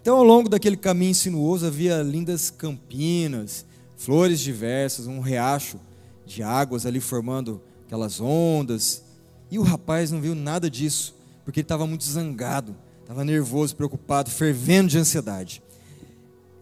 Então, 0.00 0.16
ao 0.16 0.24
longo 0.24 0.48
daquele 0.48 0.76
caminho 0.76 1.14
sinuoso, 1.14 1.66
havia 1.66 2.02
lindas 2.02 2.50
campinas, 2.50 3.66
flores 3.96 4.38
diversas, 4.38 5.06
um 5.06 5.20
riacho 5.20 5.80
de 6.28 6.42
águas 6.42 6.86
ali 6.86 7.00
formando 7.00 7.60
aquelas 7.86 8.20
ondas. 8.20 9.02
E 9.50 9.58
o 9.58 9.62
rapaz 9.62 10.10
não 10.10 10.20
viu 10.20 10.34
nada 10.34 10.70
disso, 10.70 11.14
porque 11.44 11.60
ele 11.60 11.64
estava 11.64 11.86
muito 11.86 12.04
zangado, 12.04 12.76
estava 13.00 13.24
nervoso, 13.24 13.74
preocupado, 13.74 14.30
fervendo 14.30 14.90
de 14.90 14.98
ansiedade. 14.98 15.62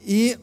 E 0.07 0.39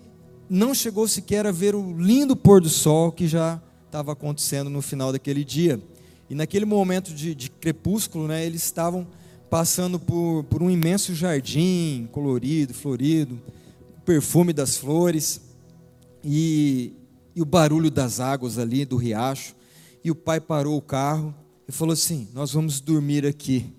não 0.50 0.74
chegou 0.74 1.08
sequer 1.08 1.48
a 1.48 1.52
ver 1.52 1.74
o 1.74 1.98
lindo 1.98 2.36
pôr 2.36 2.62
do 2.62 2.70
sol 2.70 3.12
que 3.12 3.28
já 3.28 3.62
estava 3.86 4.12
acontecendo 4.12 4.70
no 4.70 4.82
final 4.82 5.12
daquele 5.12 5.44
dia. 5.44 5.82
E 6.30 6.36
naquele 6.36 6.66
momento 6.66 7.14
de, 7.14 7.34
de 7.34 7.50
crepúsculo, 7.50 8.28
né, 8.28 8.46
eles 8.46 8.64
estavam 8.64 9.08
passando 9.50 10.00
por, 10.00 10.44
por 10.46 10.62
um 10.62 10.70
imenso 10.70 11.14
jardim 11.14 12.10
colorido, 12.12 12.74
florido, 12.74 13.40
perfume 14.04 14.52
das 14.52 14.78
flores 14.78 15.40
e, 16.24 16.92
e 17.36 17.42
o 17.42 17.46
barulho 17.46 17.90
das 17.90 18.20
águas 18.20 18.58
ali 18.58 18.86
do 18.86 18.98
riacho. 18.98 19.56
E 20.04 20.12
o 20.12 20.16
pai 20.16 20.40
parou 20.40 20.78
o 20.78 20.82
carro 20.82 21.34
e 21.68 21.72
falou 21.72 21.94
assim: 21.94 22.28
Nós 22.34 22.54
vamos 22.54 22.80
dormir 22.80 23.26
aqui 23.26 23.74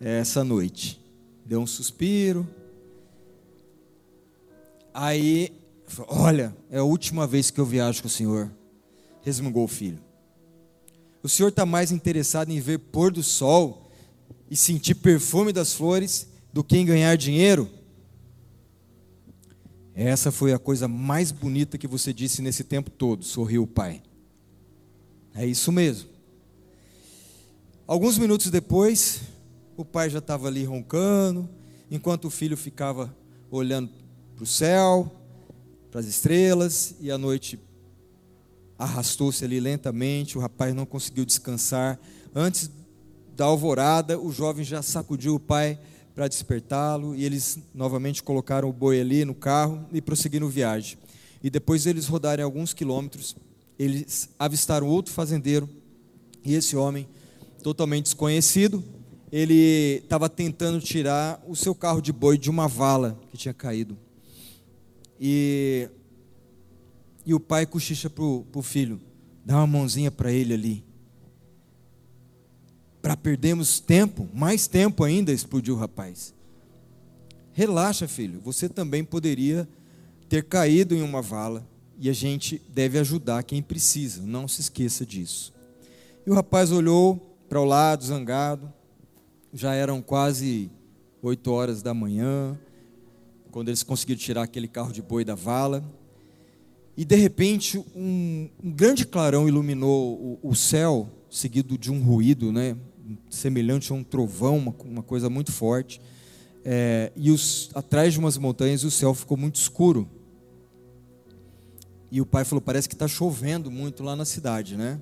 essa 0.00 0.42
noite. 0.42 1.00
Deu 1.44 1.60
um 1.60 1.66
suspiro. 1.66 2.46
Aí 4.92 5.52
Olha, 6.08 6.56
é 6.70 6.78
a 6.78 6.84
última 6.84 7.26
vez 7.26 7.50
que 7.50 7.60
eu 7.60 7.66
viajo 7.66 8.02
com 8.02 8.08
o 8.08 8.10
senhor. 8.10 8.50
Resmungou 9.22 9.64
o 9.64 9.68
filho. 9.68 9.98
O 11.22 11.28
senhor 11.28 11.48
está 11.48 11.66
mais 11.66 11.90
interessado 11.90 12.50
em 12.50 12.60
ver 12.60 12.78
pôr 12.78 13.12
do 13.12 13.22
sol 13.22 13.90
e 14.50 14.56
sentir 14.56 14.94
perfume 14.96 15.52
das 15.52 15.72
flores 15.72 16.28
do 16.52 16.62
que 16.62 16.76
em 16.76 16.84
ganhar 16.84 17.16
dinheiro? 17.16 17.68
Essa 19.98 20.30
foi 20.30 20.52
a 20.52 20.58
coisa 20.58 20.86
mais 20.86 21.32
bonita 21.32 21.78
que 21.78 21.86
você 21.86 22.12
disse 22.12 22.42
nesse 22.42 22.62
tempo 22.62 22.90
todo, 22.90 23.24
sorriu 23.24 23.62
o 23.62 23.66
pai. 23.66 24.02
É 25.34 25.46
isso 25.46 25.72
mesmo. 25.72 26.10
Alguns 27.86 28.18
minutos 28.18 28.50
depois, 28.50 29.22
o 29.74 29.86
pai 29.86 30.10
já 30.10 30.18
estava 30.18 30.48
ali 30.48 30.64
roncando, 30.64 31.48
enquanto 31.90 32.26
o 32.26 32.30
filho 32.30 32.58
ficava 32.58 33.16
olhando 33.50 33.88
para 34.34 34.44
o 34.44 34.46
céu, 34.46 35.10
para 35.90 36.00
as 36.00 36.06
estrelas 36.06 36.94
e 37.00 37.10
a 37.10 37.16
noite 37.16 37.58
arrastou-se 38.78 39.42
ali 39.42 39.58
lentamente, 39.58 40.36
o 40.36 40.42
rapaz 40.42 40.74
não 40.74 40.84
conseguiu 40.84 41.24
descansar. 41.24 41.98
Antes 42.34 42.70
da 43.34 43.46
alvorada, 43.46 44.20
o 44.20 44.30
jovem 44.30 44.62
já 44.62 44.82
sacudiu 44.82 45.36
o 45.36 45.40
pai 45.40 45.80
para 46.16 46.28
despertá-lo 46.28 47.14
e 47.14 47.26
eles 47.26 47.58
novamente 47.74 48.22
colocaram 48.22 48.70
o 48.70 48.72
boi 48.72 48.98
ali 48.98 49.22
no 49.22 49.34
carro 49.34 49.84
e 49.92 50.00
prosseguiram 50.00 50.48
viagem. 50.48 50.96
E 51.44 51.50
depois 51.50 51.84
eles 51.84 52.06
rodarem 52.06 52.42
alguns 52.42 52.72
quilômetros, 52.72 53.36
eles 53.78 54.30
avistaram 54.38 54.86
outro 54.88 55.12
fazendeiro 55.12 55.68
e 56.42 56.54
esse 56.54 56.74
homem, 56.74 57.06
totalmente 57.62 58.04
desconhecido, 58.04 58.82
ele 59.30 60.00
estava 60.02 60.26
tentando 60.30 60.80
tirar 60.80 61.44
o 61.46 61.54
seu 61.54 61.74
carro 61.74 62.00
de 62.00 62.14
boi 62.14 62.38
de 62.38 62.48
uma 62.48 62.66
vala 62.66 63.20
que 63.30 63.36
tinha 63.36 63.52
caído. 63.52 63.98
E, 65.20 65.86
e 67.26 67.34
o 67.34 67.40
pai 67.40 67.66
cochicha 67.66 68.08
para 68.08 68.24
o 68.24 68.62
filho: 68.62 68.98
dá 69.44 69.56
uma 69.56 69.66
mãozinha 69.66 70.10
para 70.10 70.32
ele 70.32 70.54
ali. 70.54 70.85
Para 73.06 73.16
perdermos 73.16 73.78
tempo, 73.78 74.28
mais 74.34 74.66
tempo 74.66 75.04
ainda, 75.04 75.30
explodiu 75.32 75.76
o 75.76 75.78
rapaz. 75.78 76.34
Relaxa, 77.52 78.08
filho, 78.08 78.40
você 78.40 78.68
também 78.68 79.04
poderia 79.04 79.68
ter 80.28 80.42
caído 80.42 80.92
em 80.92 81.02
uma 81.02 81.22
vala 81.22 81.64
e 82.00 82.10
a 82.10 82.12
gente 82.12 82.60
deve 82.68 82.98
ajudar 82.98 83.44
quem 83.44 83.62
precisa, 83.62 84.20
não 84.22 84.48
se 84.48 84.60
esqueça 84.60 85.06
disso. 85.06 85.54
E 86.26 86.30
o 86.32 86.34
rapaz 86.34 86.72
olhou 86.72 87.38
para 87.48 87.60
o 87.60 87.64
lado, 87.64 88.04
zangado, 88.04 88.72
já 89.52 89.72
eram 89.72 90.02
quase 90.02 90.68
oito 91.22 91.52
horas 91.52 91.82
da 91.82 91.94
manhã, 91.94 92.58
quando 93.52 93.68
eles 93.68 93.84
conseguiram 93.84 94.20
tirar 94.20 94.42
aquele 94.42 94.66
carro 94.66 94.92
de 94.92 95.00
boi 95.00 95.24
da 95.24 95.36
vala. 95.36 95.88
E 96.96 97.04
de 97.04 97.14
repente, 97.14 97.78
um, 97.94 98.50
um 98.60 98.72
grande 98.72 99.06
clarão 99.06 99.46
iluminou 99.46 100.38
o, 100.42 100.50
o, 100.50 100.56
céu, 100.56 101.08
seguido 101.30 101.78
de 101.78 101.92
um 101.92 102.02
ruído, 102.02 102.50
né, 102.50 102.76
semelhante 103.30 103.92
a 103.92 103.94
um 103.94 104.02
trovão, 104.02 104.56
uma, 104.58 104.74
uma 104.84 105.02
coisa 105.02 105.28
muito 105.28 105.52
forte. 105.52 106.00
É, 106.64 107.12
e 107.14 107.30
os, 107.30 107.70
atrás 107.74 108.12
de 108.12 108.18
umas 108.18 108.36
montanhas 108.36 108.82
o 108.82 108.90
céu 108.90 109.14
ficou 109.14 109.36
muito 109.36 109.56
escuro. 109.56 110.08
E 112.10 112.20
o 112.20 112.26
pai 112.26 112.44
falou: 112.44 112.60
parece 112.60 112.88
que 112.88 112.94
está 112.94 113.06
chovendo 113.06 113.70
muito 113.70 114.02
lá 114.02 114.16
na 114.16 114.24
cidade, 114.24 114.76
né? 114.76 115.00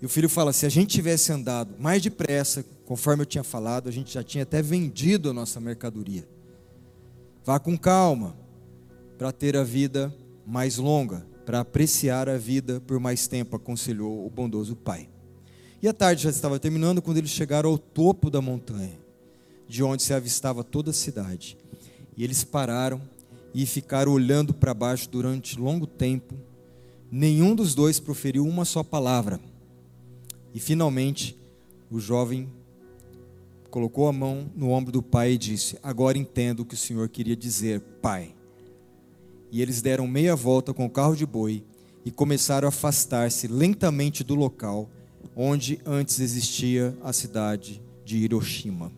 E 0.00 0.06
o 0.06 0.08
filho 0.08 0.28
fala: 0.28 0.52
se 0.52 0.64
a 0.64 0.68
gente 0.68 0.90
tivesse 0.90 1.32
andado 1.32 1.74
mais 1.78 2.02
depressa, 2.02 2.64
conforme 2.86 3.22
eu 3.22 3.26
tinha 3.26 3.44
falado, 3.44 3.88
a 3.88 3.92
gente 3.92 4.14
já 4.14 4.22
tinha 4.22 4.42
até 4.42 4.62
vendido 4.62 5.30
a 5.30 5.32
nossa 5.32 5.60
mercadoria. 5.60 6.26
Vá 7.44 7.58
com 7.58 7.76
calma, 7.76 8.36
para 9.18 9.32
ter 9.32 9.56
a 9.56 9.62
vida 9.62 10.14
mais 10.46 10.78
longa, 10.78 11.26
para 11.44 11.60
apreciar 11.60 12.28
a 12.28 12.38
vida 12.38 12.80
por 12.80 12.98
mais 12.98 13.26
tempo, 13.26 13.54
aconselhou 13.54 14.26
o 14.26 14.30
bondoso 14.30 14.74
pai. 14.74 15.10
E 15.82 15.88
a 15.88 15.94
tarde 15.94 16.24
já 16.24 16.30
estava 16.30 16.58
terminando 16.58 17.00
quando 17.00 17.16
eles 17.16 17.30
chegaram 17.30 17.70
ao 17.70 17.78
topo 17.78 18.28
da 18.28 18.42
montanha, 18.42 18.98
de 19.66 19.82
onde 19.82 20.02
se 20.02 20.12
avistava 20.12 20.62
toda 20.62 20.90
a 20.90 20.94
cidade. 20.94 21.56
E 22.16 22.22
eles 22.22 22.44
pararam 22.44 23.00
e 23.54 23.64
ficaram 23.64 24.12
olhando 24.12 24.52
para 24.52 24.74
baixo 24.74 25.08
durante 25.08 25.58
longo 25.58 25.86
tempo. 25.86 26.34
Nenhum 27.10 27.54
dos 27.54 27.74
dois 27.74 27.98
proferiu 27.98 28.46
uma 28.46 28.66
só 28.66 28.82
palavra. 28.82 29.40
E 30.52 30.60
finalmente, 30.60 31.34
o 31.90 31.98
jovem 31.98 32.48
colocou 33.70 34.06
a 34.06 34.12
mão 34.12 34.50
no 34.54 34.70
ombro 34.70 34.92
do 34.92 35.02
pai 35.02 35.32
e 35.32 35.38
disse: 35.38 35.78
Agora 35.82 36.18
entendo 36.18 36.60
o 36.60 36.64
que 36.64 36.74
o 36.74 36.78
senhor 36.78 37.08
queria 37.08 37.36
dizer, 37.36 37.80
pai. 38.02 38.34
E 39.50 39.62
eles 39.62 39.80
deram 39.80 40.06
meia 40.06 40.36
volta 40.36 40.74
com 40.74 40.84
o 40.84 40.90
carro 40.90 41.16
de 41.16 41.24
boi 41.24 41.64
e 42.04 42.10
começaram 42.10 42.66
a 42.66 42.68
afastar-se 42.68 43.48
lentamente 43.48 44.22
do 44.22 44.34
local 44.34 44.88
onde 45.34 45.80
antes 45.84 46.20
existia 46.20 46.96
a 47.02 47.12
cidade 47.12 47.80
de 48.04 48.18
Hiroshima. 48.18 48.92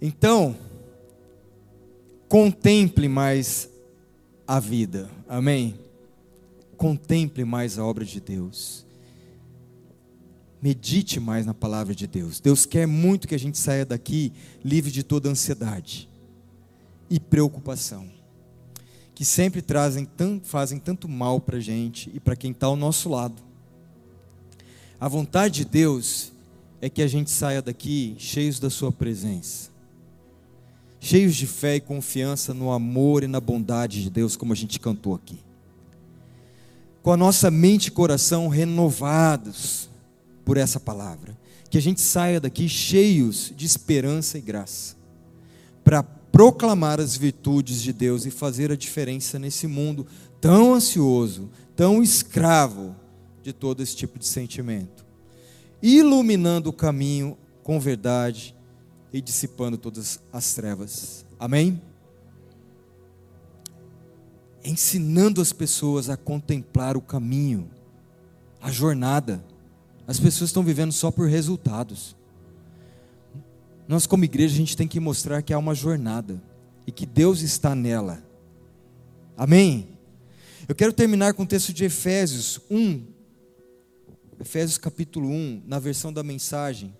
Então, 0.00 0.56
contemple 2.28 3.08
mais 3.08 3.68
a 4.46 4.60
vida, 4.60 5.10
amém? 5.28 5.74
Contemple 6.76 7.44
mais 7.44 7.78
a 7.78 7.84
obra 7.84 8.04
de 8.04 8.20
Deus. 8.20 8.84
Medite 10.60 11.18
mais 11.18 11.46
na 11.46 11.54
palavra 11.54 11.94
de 11.94 12.06
Deus. 12.06 12.40
Deus 12.40 12.66
quer 12.66 12.86
muito 12.86 13.26
que 13.26 13.34
a 13.34 13.38
gente 13.38 13.58
saia 13.58 13.84
daqui 13.84 14.32
livre 14.64 14.90
de 14.90 15.02
toda 15.02 15.28
ansiedade 15.28 16.08
e 17.08 17.20
preocupação, 17.20 18.08
que 19.16 19.24
sempre 19.24 19.60
trazem, 19.60 20.08
fazem 20.44 20.78
tanto 20.78 21.08
mal 21.08 21.40
para 21.40 21.56
a 21.56 21.60
gente 21.60 22.08
e 22.14 22.20
para 22.20 22.36
quem 22.36 22.52
está 22.52 22.68
ao 22.68 22.76
nosso 22.76 23.08
lado. 23.08 23.42
A 25.00 25.08
vontade 25.08 25.64
de 25.64 25.64
Deus 25.64 26.30
é 26.80 26.88
que 26.88 27.02
a 27.02 27.08
gente 27.08 27.32
saia 27.32 27.60
daqui 27.60 28.14
cheios 28.16 28.60
da 28.60 28.70
Sua 28.70 28.92
presença 28.92 29.74
cheios 31.06 31.36
de 31.36 31.46
fé 31.46 31.76
e 31.76 31.80
confiança 31.80 32.52
no 32.52 32.72
amor 32.72 33.22
e 33.22 33.28
na 33.28 33.40
bondade 33.40 34.02
de 34.02 34.10
Deus, 34.10 34.34
como 34.34 34.52
a 34.52 34.56
gente 34.56 34.80
cantou 34.80 35.14
aqui. 35.14 35.38
Com 37.00 37.12
a 37.12 37.16
nossa 37.16 37.48
mente 37.48 37.86
e 37.86 37.90
coração 37.92 38.48
renovados 38.48 39.88
por 40.44 40.56
essa 40.56 40.80
palavra, 40.80 41.38
que 41.70 41.78
a 41.78 41.82
gente 41.82 42.00
saia 42.00 42.40
daqui 42.40 42.68
cheios 42.68 43.52
de 43.56 43.64
esperança 43.64 44.36
e 44.36 44.40
graça, 44.40 44.96
para 45.84 46.02
proclamar 46.36 47.00
as 47.00 47.16
virtudes 47.16 47.80
de 47.80 47.94
Deus 47.94 48.26
e 48.26 48.30
fazer 48.30 48.70
a 48.70 48.76
diferença 48.76 49.38
nesse 49.38 49.66
mundo 49.66 50.06
tão 50.38 50.74
ansioso, 50.74 51.48
tão 51.74 52.02
escravo 52.02 52.94
de 53.42 53.54
todo 53.54 53.82
esse 53.82 53.96
tipo 53.96 54.18
de 54.18 54.26
sentimento, 54.26 55.06
iluminando 55.82 56.68
o 56.68 56.74
caminho 56.74 57.38
com 57.62 57.80
verdade 57.80 58.54
e 59.14 59.22
dissipando 59.22 59.78
todas 59.78 60.20
as 60.30 60.52
trevas. 60.52 61.24
Amém? 61.40 61.80
Ensinando 64.62 65.40
as 65.40 65.54
pessoas 65.54 66.10
a 66.10 66.18
contemplar 66.18 66.98
o 66.98 67.00
caminho, 67.00 67.70
a 68.60 68.70
jornada. 68.70 69.42
As 70.06 70.20
pessoas 70.20 70.50
estão 70.50 70.62
vivendo 70.62 70.92
só 70.92 71.10
por 71.10 71.30
resultados. 71.30 72.14
Nós, 73.88 74.06
como 74.06 74.24
igreja, 74.24 74.54
a 74.54 74.58
gente 74.58 74.76
tem 74.76 74.88
que 74.88 74.98
mostrar 74.98 75.42
que 75.42 75.52
há 75.52 75.58
uma 75.58 75.74
jornada 75.74 76.42
e 76.86 76.92
que 76.92 77.06
Deus 77.06 77.40
está 77.40 77.74
nela. 77.74 78.22
Amém? 79.36 79.96
Eu 80.68 80.74
quero 80.74 80.92
terminar 80.92 81.34
com 81.34 81.44
o 81.44 81.46
texto 81.46 81.72
de 81.72 81.84
Efésios 81.84 82.60
1, 82.68 83.04
Efésios 84.40 84.78
capítulo 84.78 85.28
1, 85.28 85.62
na 85.66 85.78
versão 85.78 86.12
da 86.12 86.22
mensagem. 86.22 86.94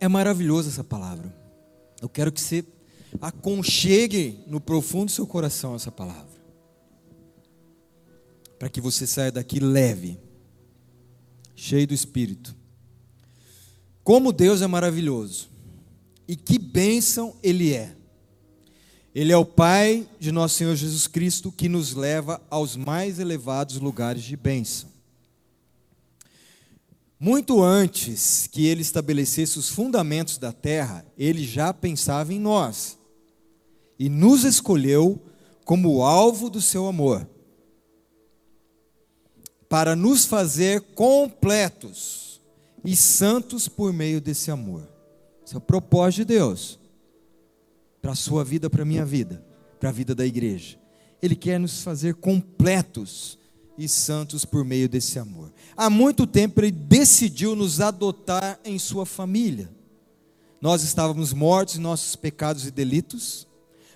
É 0.00 0.08
maravilhosa 0.08 0.70
essa 0.70 0.82
palavra. 0.82 1.32
Eu 2.00 2.08
quero 2.08 2.32
que 2.32 2.40
você 2.40 2.64
aconchegue 3.20 4.42
no 4.46 4.60
profundo 4.60 5.06
do 5.06 5.10
seu 5.12 5.26
coração 5.26 5.74
essa 5.74 5.92
palavra. 5.92 6.32
Para 8.58 8.68
que 8.68 8.80
você 8.80 9.06
saia 9.06 9.30
daqui 9.30 9.60
leve, 9.60 10.18
cheio 11.62 11.86
do 11.86 11.94
Espírito. 11.94 12.56
Como 14.02 14.32
Deus 14.32 14.62
é 14.62 14.66
maravilhoso. 14.66 15.48
E 16.26 16.34
que 16.34 16.58
bênção 16.58 17.36
Ele 17.40 17.72
é. 17.72 17.94
Ele 19.14 19.30
é 19.30 19.36
o 19.36 19.44
Pai 19.44 20.08
de 20.18 20.32
nosso 20.32 20.56
Senhor 20.56 20.74
Jesus 20.74 21.06
Cristo 21.06 21.52
que 21.52 21.68
nos 21.68 21.94
leva 21.94 22.42
aos 22.50 22.74
mais 22.74 23.20
elevados 23.20 23.76
lugares 23.76 24.24
de 24.24 24.36
bênção. 24.36 24.90
Muito 27.20 27.62
antes 27.62 28.48
que 28.50 28.66
ele 28.66 28.82
estabelecesse 28.82 29.56
os 29.56 29.68
fundamentos 29.68 30.38
da 30.38 30.52
terra, 30.52 31.06
ele 31.16 31.46
já 31.46 31.72
pensava 31.72 32.34
em 32.34 32.40
nós 32.40 32.98
e 33.96 34.08
nos 34.08 34.42
escolheu 34.42 35.22
como 35.64 36.02
alvo 36.02 36.50
do 36.50 36.60
seu 36.60 36.88
amor, 36.88 37.24
para 39.72 39.96
nos 39.96 40.26
fazer 40.26 40.82
completos 40.94 42.42
e 42.84 42.94
santos 42.94 43.68
por 43.68 43.90
meio 43.90 44.20
desse 44.20 44.50
amor. 44.50 44.86
Esse 45.42 45.54
é 45.54 45.56
o 45.56 45.62
propósito 45.62 46.18
de 46.18 46.24
Deus 46.26 46.78
para 48.02 48.12
a 48.12 48.14
sua 48.14 48.44
vida, 48.44 48.68
para 48.68 48.82
a 48.82 48.84
minha 48.84 49.02
vida, 49.02 49.42
para 49.80 49.88
a 49.88 49.92
vida 49.92 50.14
da 50.14 50.26
igreja. 50.26 50.78
Ele 51.22 51.34
quer 51.34 51.58
nos 51.58 51.82
fazer 51.82 52.16
completos 52.16 53.38
e 53.78 53.88
santos 53.88 54.44
por 54.44 54.62
meio 54.62 54.90
desse 54.90 55.18
amor. 55.18 55.50
Há 55.74 55.88
muito 55.88 56.26
tempo 56.26 56.60
ele 56.60 56.70
decidiu 56.70 57.56
nos 57.56 57.80
adotar 57.80 58.60
em 58.66 58.78
sua 58.78 59.06
família. 59.06 59.70
Nós 60.60 60.82
estávamos 60.82 61.32
mortos 61.32 61.76
em 61.76 61.80
nossos 61.80 62.14
pecados 62.14 62.66
e 62.66 62.70
delitos, 62.70 63.48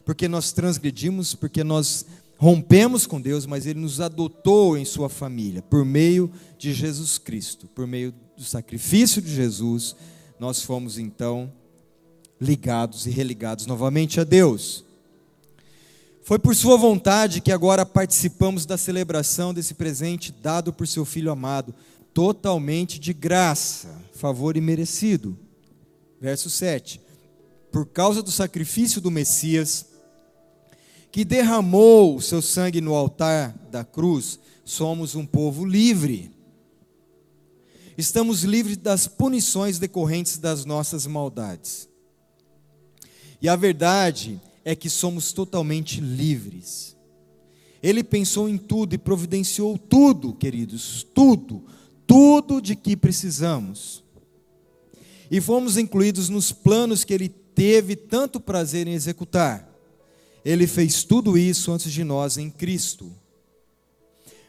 porque 0.07 0.27
nós 0.27 0.53
transgredimos, 0.53 1.35
porque 1.35 1.63
nós 1.63 2.07
rompemos 2.37 3.07
com 3.07 3.21
Deus, 3.21 3.47
mas 3.47 3.67
ele 3.67 3.81
nos 3.81 4.01
adotou 4.01 4.77
em 4.77 4.85
sua 4.85 5.09
família 5.09 5.63
por 5.63 5.85
meio 5.85 6.31
de 6.59 6.73
Jesus 6.73 7.19
Cristo, 7.19 7.67
por 7.69 7.87
meio 7.87 8.15
do 8.37 8.45
sacrifício 8.45 9.23
de 9.23 9.35
Jesus, 9.35 9.97
nós 10.39 10.63
fomos 10.63 10.99
então 10.99 11.51
ligados 12.41 13.07
e 13.07 13.11
religados 13.11 13.67
novamente 13.67 14.21
a 14.21 14.25
Deus. 14.25 14.85
Foi 16.23 16.39
por 16.39 16.57
Sua 16.57 16.77
vontade 16.77 17.41
que 17.41 17.53
agora 17.53 17.87
participamos 17.87 18.67
da 18.67 18.77
celebração 18.77 19.55
desse 19.55 19.75
presente 19.75 20.33
dado 20.33 20.73
por 20.73 20.87
Seu 20.87 21.05
Filho 21.05 21.31
amado, 21.31 21.73
totalmente 22.13 22.99
de 22.99 23.13
graça, 23.13 24.03
favor 24.13 24.57
e 24.57 24.61
merecido. 24.61 25.39
Verso 26.21 26.51
7. 26.51 27.01
Por 27.71 27.87
causa 27.87 28.23
do 28.23 28.31
sacrifício 28.31 29.01
do 29.01 29.11
Messias, 29.11 29.86
que 31.17 31.25
derramou 31.25 32.15
o 32.17 32.21
seu 32.21 32.43
sangue 32.43 32.79
no 32.79 32.95
altar 32.95 33.57
da 33.71 33.83
cruz, 33.83 34.39
somos 34.67 35.15
um 35.15 35.25
povo 35.25 35.65
livre. 35.65 36.31
Estamos 37.97 38.43
livres 38.43 38.77
das 38.77 39.09
punições 39.09 39.79
decorrentes 39.79 40.37
das 40.37 40.67
nossas 40.67 41.07
maldades. 41.07 41.89
E 43.41 43.49
a 43.49 43.57
verdade 43.57 44.39
é 44.63 44.77
que 44.77 44.91
somos 44.91 45.33
totalmente 45.33 46.03
livres. 46.03 46.95
Ele 47.83 48.05
pensou 48.05 48.47
em 48.47 48.59
tudo 48.59 48.95
e 48.95 48.99
providenciou 48.99 49.79
tudo, 49.79 50.35
queridos, 50.35 51.03
tudo, 51.15 51.65
tudo 52.07 52.61
de 52.61 52.77
que 52.77 52.95
precisamos. 52.95 54.05
E 55.31 55.41
fomos 55.41 55.79
incluídos 55.79 56.29
nos 56.29 56.53
planos 56.53 57.05
que 57.05 57.15
ele 57.15 57.31
teve 57.31 57.97
tanto 57.97 58.39
prazer 58.39 58.87
em 58.87 58.93
executar. 58.93 59.76
Ele 60.47 60.69
fez 60.69 61.03
tudo 61.03 61.37
isso 61.37 61.73
antes 61.73 61.91
de 61.91 62.05
nós 62.05 62.39
em 62.39 62.49
Cristo. 62.49 63.13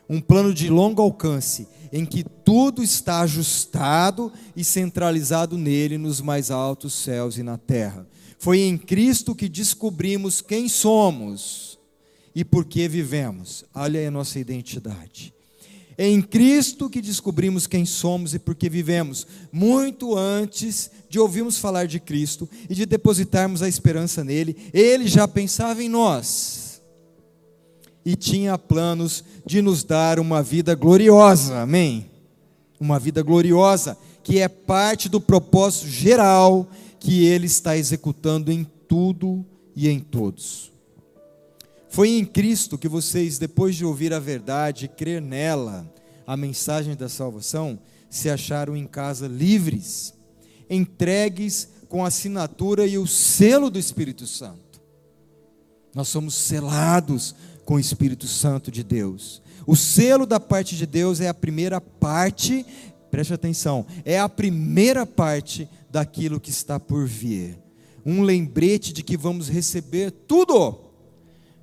Um 0.08 0.22
plano 0.22 0.54
de 0.54 0.70
longo 0.70 1.02
alcance, 1.02 1.68
em 1.92 2.06
que 2.06 2.24
tudo 2.24 2.84
está 2.84 3.22
ajustado 3.22 4.32
e 4.56 4.64
centralizado 4.64 5.58
nele 5.58 5.98
nos 5.98 6.22
mais 6.22 6.52
altos 6.52 6.94
céus 6.94 7.40
e 7.40 7.42
na 7.42 7.58
terra. 7.58 8.08
Foi 8.38 8.60
em 8.60 8.78
Cristo 8.78 9.34
que 9.34 9.50
descobrimos 9.50 10.40
quem 10.40 10.70
somos 10.70 11.80
e 12.36 12.46
por 12.46 12.66
que 12.66 12.88
vivemos. 12.88 13.66
Olha 13.74 14.00
aí 14.00 14.06
a 14.06 14.12
nossa 14.12 14.38
identidade. 14.38 15.34
É 15.98 16.08
em 16.08 16.22
Cristo 16.22 16.90
que 16.90 17.02
descobrimos 17.02 17.66
quem 17.66 17.84
somos 17.84 18.36
e 18.36 18.40
por 18.40 18.54
que 18.54 18.70
vivemos, 18.70 19.26
muito 19.52 20.16
antes 20.16 20.92
de 21.10 21.20
ouvirmos 21.20 21.58
falar 21.58 21.88
de 21.88 22.00
Cristo 22.00 22.48
e 22.70 22.76
de 22.76 22.86
depositarmos 22.86 23.64
a 23.64 23.68
esperança 23.68 24.24
nele, 24.24 24.56
ele 24.72 25.08
já 25.08 25.28
pensava 25.28 25.82
em 25.82 25.90
nós 25.90 26.68
e 28.06 28.16
tinha 28.16 28.58
planos 28.58 29.24
de 29.46 29.62
nos 29.62 29.84
dar 29.84 30.20
uma 30.20 30.44
vida 30.44 30.76
gloriosa, 30.76 31.62
amém? 31.62 32.10
Uma 32.80 33.00
vida 33.00 33.24
gloriosa, 33.24 33.98
que 34.24 34.40
é 34.40 34.48
parte 34.48 35.10
do 35.10 35.20
propósito 35.20 35.88
geral 35.88 36.70
que 37.00 37.26
ele 37.26 37.48
está 37.48 37.76
executando 37.76 38.52
em 38.52 38.66
tudo 38.88 39.46
e 39.76 39.90
em 39.90 40.00
todos. 40.00 40.72
Foi 41.90 42.10
em 42.10 42.26
Cristo 42.26 42.78
que 42.78 42.88
vocês, 42.88 43.38
depois 43.38 43.76
de 43.76 43.86
ouvir 43.86 44.14
a 44.14 44.20
verdade 44.20 44.86
e 44.86 44.90
crer 44.90 45.22
nela, 45.22 45.92
a 46.26 46.36
mensagem 46.36 46.96
da 46.96 47.08
salvação, 47.08 47.80
se 48.10 48.30
acharam 48.30 48.76
em 48.76 48.86
casa 48.86 49.28
livres, 49.28 50.14
entregues 50.70 51.70
com 51.88 52.04
a 52.04 52.10
assinatura 52.10 52.86
e 52.86 52.98
o 52.98 53.08
selo 53.08 53.70
do 53.70 53.80
Espírito 53.80 54.28
Santo. 54.28 54.82
Nós 55.96 56.10
somos 56.10 56.36
selados 56.36 57.34
com 57.66 57.76
o 57.76 57.80
Espírito 57.80 58.28
Santo 58.28 58.70
de 58.70 58.84
Deus. 58.84 59.42
O 59.66 59.76
selo 59.76 60.26
da 60.26 60.40
parte 60.40 60.76
de 60.76 60.86
Deus 60.86 61.20
é 61.20 61.28
a 61.28 61.34
primeira 61.34 61.82
parte, 61.82 62.66
preste 63.10 63.34
atenção, 63.34 63.86
é 64.06 64.20
a 64.20 64.30
primeira 64.30 65.06
parte 65.06 65.68
daquilo 65.90 66.40
que 66.40 66.50
está 66.50 66.80
por 66.80 67.08
vir. 67.08 67.58
Um 68.06 68.22
lembrete 68.22 68.94
de 68.94 69.04
que 69.04 69.18
vamos 69.18 69.50
receber 69.50 70.12
tudo 70.12 70.87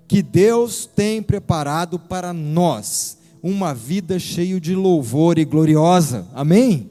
que 0.06 0.22
Deus 0.22 0.86
tem 0.86 1.22
preparado 1.22 1.98
para 1.98 2.32
nós, 2.32 3.18
uma 3.42 3.74
vida 3.74 4.18
cheia 4.18 4.60
de 4.60 4.74
louvor 4.74 5.38
e 5.38 5.44
gloriosa. 5.44 6.26
Amém? 6.34 6.90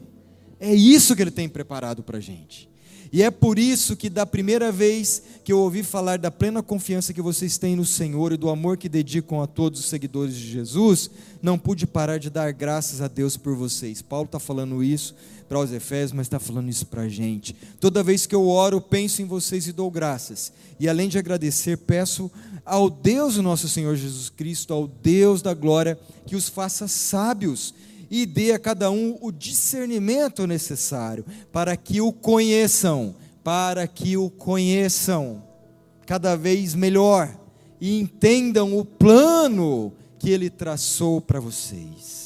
É 0.59 0.73
isso 0.73 1.15
que 1.15 1.21
Ele 1.21 1.31
tem 1.31 1.49
preparado 1.49 2.03
para 2.03 2.17
a 2.17 2.21
gente. 2.21 2.69
E 3.11 3.21
é 3.21 3.29
por 3.29 3.59
isso 3.59 3.95
que, 3.95 4.09
da 4.09 4.25
primeira 4.25 4.71
vez 4.71 5.21
que 5.43 5.53
eu 5.53 5.59
ouvi 5.59 5.83
falar 5.83 6.17
da 6.17 6.31
plena 6.31 6.63
confiança 6.63 7.13
que 7.13 7.21
vocês 7.21 7.59
têm 7.59 7.75
no 7.75 7.85
Senhor 7.85 8.31
e 8.31 8.37
do 8.37 8.49
amor 8.49 8.75
que 8.75 8.89
dedicam 8.89 9.39
a 9.39 9.45
todos 9.45 9.81
os 9.81 9.85
seguidores 9.85 10.35
de 10.35 10.49
Jesus, 10.49 11.11
não 11.39 11.59
pude 11.59 11.85
parar 11.85 12.17
de 12.17 12.31
dar 12.31 12.51
graças 12.51 13.01
a 13.01 13.07
Deus 13.07 13.37
por 13.37 13.55
vocês. 13.55 14.01
Paulo 14.01 14.25
está 14.25 14.39
falando 14.39 14.83
isso 14.83 15.13
para 15.53 15.59
os 15.59 15.71
Efésios, 15.71 16.13
mas 16.13 16.25
está 16.25 16.39
falando 16.39 16.67
isso 16.67 16.87
para 16.87 17.03
a 17.03 17.07
gente. 17.07 17.55
Toda 17.79 18.01
vez 18.01 18.25
que 18.25 18.33
eu 18.33 18.47
oro, 18.47 18.81
penso 18.81 19.21
em 19.21 19.25
vocês 19.25 19.67
e 19.67 19.71
dou 19.71 19.91
graças. 19.91 20.51
E 20.79 20.89
além 20.89 21.07
de 21.07 21.19
agradecer, 21.19 21.77
peço 21.77 22.31
ao 22.65 22.89
Deus, 22.89 23.37
nosso 23.37 23.69
Senhor 23.69 23.95
Jesus 23.95 24.29
Cristo, 24.29 24.73
ao 24.73 24.87
Deus 24.87 25.43
da 25.43 25.53
glória, 25.53 25.99
que 26.25 26.35
os 26.35 26.49
faça 26.49 26.87
sábios 26.87 27.75
e 28.09 28.25
dê 28.25 28.51
a 28.51 28.57
cada 28.57 28.89
um 28.89 29.15
o 29.21 29.31
discernimento 29.31 30.47
necessário 30.47 31.23
para 31.51 31.77
que 31.77 32.01
o 32.01 32.11
conheçam, 32.11 33.13
para 33.43 33.85
que 33.85 34.17
o 34.17 34.31
conheçam 34.31 35.43
cada 36.07 36.35
vez 36.35 36.73
melhor 36.73 37.31
e 37.79 37.99
entendam 37.99 38.75
o 38.75 38.83
plano 38.83 39.93
que 40.17 40.31
ele 40.31 40.49
traçou 40.49 41.21
para 41.21 41.39
vocês, 41.39 42.22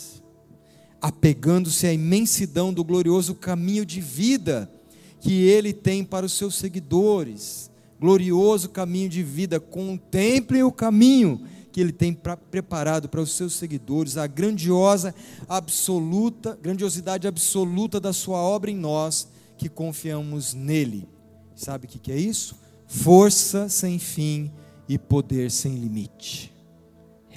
apegando-se 1.01 1.87
à 1.87 1.93
imensidão 1.93 2.73
do 2.73 2.83
glorioso 2.83 3.35
caminho 3.35 3.85
de 3.85 4.01
vida 4.01 4.71
que 5.19 5.43
ele 5.43 5.73
tem 5.73 6.03
para 6.03 6.25
os 6.25 6.33
seus 6.33 6.55
seguidores 6.55 7.67
glorioso 7.99 8.69
caminho 8.69 9.09
de 9.09 9.23
vida, 9.23 9.59
contemplem 9.59 10.63
o 10.63 10.71
caminho 10.71 11.41
que 11.71 11.81
ele 11.81 11.91
tem 11.91 12.13
pra, 12.13 12.35
preparado 12.35 13.09
para 13.09 13.21
os 13.21 13.31
seus 13.31 13.53
seguidores, 13.53 14.17
a 14.17 14.25
grandiosa, 14.25 15.13
absoluta, 15.47 16.57
grandiosidade 16.61 17.27
absoluta 17.27 17.99
da 17.99 18.13
sua 18.13 18.39
obra 18.39 18.71
em 18.71 18.75
nós, 18.75 19.27
que 19.57 19.69
confiamos 19.69 20.53
nele. 20.53 21.07
Sabe 21.55 21.85
o 21.85 21.89
que, 21.89 21.99
que 21.99 22.11
é 22.11 22.17
isso? 22.17 22.55
Força 22.87 23.67
sem 23.69 23.99
fim 23.99 24.51
e 24.87 24.97
poder 24.97 25.51
sem 25.51 25.75
limite. 25.75 26.53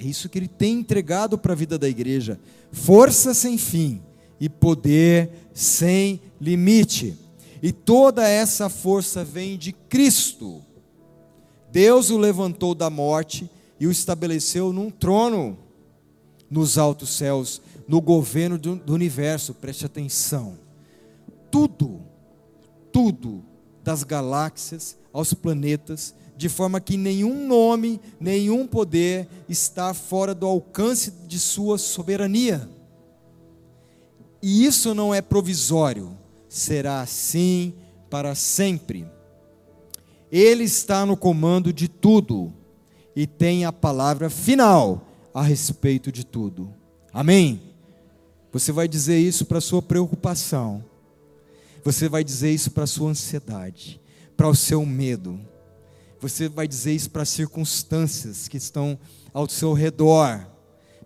É 0.01 0.03
isso 0.03 0.27
que 0.27 0.39
ele 0.39 0.47
tem 0.47 0.79
entregado 0.79 1.37
para 1.37 1.53
a 1.53 1.55
vida 1.55 1.77
da 1.77 1.87
igreja: 1.87 2.39
força 2.71 3.35
sem 3.35 3.55
fim 3.55 4.01
e 4.39 4.49
poder 4.49 5.29
sem 5.53 6.19
limite. 6.39 7.15
E 7.61 7.71
toda 7.71 8.27
essa 8.27 8.67
força 8.67 9.23
vem 9.23 9.55
de 9.59 9.71
Cristo. 9.71 10.63
Deus 11.71 12.09
o 12.09 12.17
levantou 12.17 12.73
da 12.73 12.89
morte 12.89 13.47
e 13.79 13.85
o 13.85 13.91
estabeleceu 13.91 14.73
num 14.73 14.89
trono 14.89 15.59
nos 16.49 16.79
altos 16.79 17.09
céus, 17.09 17.61
no 17.87 18.01
governo 18.01 18.57
do, 18.57 18.81
universo. 18.91 19.53
Preste 19.53 19.85
atenção. 19.85 20.57
Tudo, 21.51 22.01
tudo, 22.91 23.43
das 23.83 24.03
galáxias 24.03 24.97
aos 25.13 25.31
planetas, 25.31 26.15
de 26.41 26.49
forma 26.49 26.81
que 26.81 26.97
nenhum 26.97 27.47
nome, 27.47 28.01
nenhum 28.19 28.65
poder 28.65 29.27
está 29.47 29.93
fora 29.93 30.33
do 30.33 30.47
alcance 30.47 31.11
de 31.27 31.37
sua 31.37 31.77
soberania. 31.77 32.67
E 34.41 34.65
isso 34.65 34.95
não 34.95 35.13
é 35.13 35.21
provisório 35.21 36.17
será 36.49 36.99
assim 36.99 37.73
para 38.09 38.33
sempre. 38.33 39.05
Ele 40.31 40.63
está 40.63 41.05
no 41.05 41.15
comando 41.15 41.71
de 41.71 41.87
tudo 41.87 42.51
e 43.15 43.27
tem 43.27 43.63
a 43.63 43.71
palavra 43.71 44.27
final 44.29 45.07
a 45.33 45.43
respeito 45.43 46.11
de 46.11 46.25
tudo. 46.25 46.73
Amém? 47.13 47.61
Você 48.51 48.71
vai 48.71 48.87
dizer 48.87 49.19
isso 49.19 49.45
para 49.45 49.61
sua 49.61 49.81
preocupação, 49.81 50.83
você 51.83 52.09
vai 52.09 52.23
dizer 52.23 52.51
isso 52.51 52.71
para 52.71 52.87
sua 52.87 53.11
ansiedade, 53.11 54.01
para 54.35 54.49
o 54.49 54.55
seu 54.55 54.83
medo, 54.85 55.39
você 56.21 56.47
vai 56.47 56.67
dizer 56.67 56.93
isso 56.93 57.09
para 57.09 57.23
as 57.23 57.29
circunstâncias 57.29 58.47
que 58.47 58.57
estão 58.57 58.97
ao 59.33 59.49
seu 59.49 59.73
redor, 59.73 60.45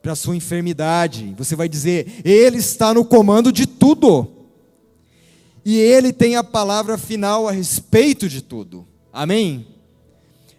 para 0.02 0.12
a 0.12 0.16
sua 0.16 0.36
enfermidade, 0.36 1.34
você 1.38 1.56
vai 1.56 1.70
dizer: 1.70 2.22
Ele 2.26 2.58
está 2.58 2.94
no 2.94 3.06
comando 3.06 3.52
de 3.52 3.66
tudo 3.66 4.30
e 5.64 5.78
Ele 5.78 6.12
tem 6.12 6.36
a 6.36 6.44
palavra 6.44 6.98
final 6.98 7.48
a 7.48 7.52
respeito 7.52 8.28
de 8.28 8.42
tudo. 8.42 8.86
Amém? 9.12 9.66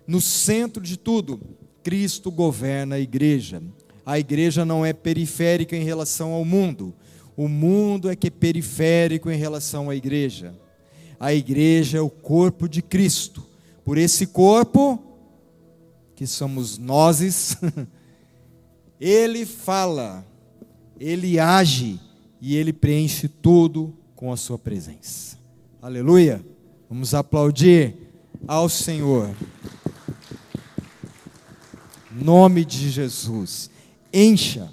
No 0.06 0.20
centro 0.20 0.82
de 0.82 0.96
tudo, 0.96 1.38
Cristo 1.82 2.30
governa 2.30 2.96
a 2.96 3.00
igreja. 3.00 3.62
A 4.04 4.18
igreja 4.18 4.64
não 4.64 4.86
é 4.86 4.92
periférica 4.92 5.76
em 5.76 5.84
relação 5.84 6.32
ao 6.32 6.44
mundo. 6.44 6.94
O 7.36 7.46
mundo 7.48 8.08
é 8.08 8.16
que 8.16 8.28
é 8.28 8.30
periférico 8.30 9.30
em 9.30 9.36
relação 9.36 9.90
à 9.90 9.94
igreja. 9.94 10.54
A 11.20 11.34
igreja 11.34 11.98
é 11.98 12.00
o 12.00 12.08
corpo 12.08 12.68
de 12.68 12.80
Cristo. 12.80 13.44
Por 13.86 13.98
esse 13.98 14.26
corpo, 14.26 15.00
que 16.16 16.26
somos 16.26 16.76
nós, 16.76 17.56
ele 18.98 19.46
fala, 19.46 20.26
ele 20.98 21.38
age 21.38 22.00
e 22.40 22.56
ele 22.56 22.72
preenche 22.72 23.28
tudo 23.28 23.96
com 24.16 24.32
a 24.32 24.36
sua 24.36 24.58
presença. 24.58 25.38
Aleluia. 25.80 26.44
Vamos 26.90 27.14
aplaudir 27.14 27.94
ao 28.48 28.68
Senhor. 28.68 29.32
Nome 32.10 32.64
de 32.64 32.90
Jesus. 32.90 33.70
Encha 34.12 34.68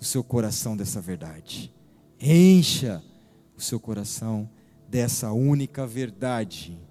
o 0.00 0.04
seu 0.04 0.24
coração 0.24 0.76
dessa 0.76 1.00
verdade. 1.00 1.72
Encha 2.20 3.00
o 3.56 3.62
seu 3.62 3.78
coração 3.78 4.50
dessa 4.88 5.30
única 5.30 5.86
verdade. 5.86 6.87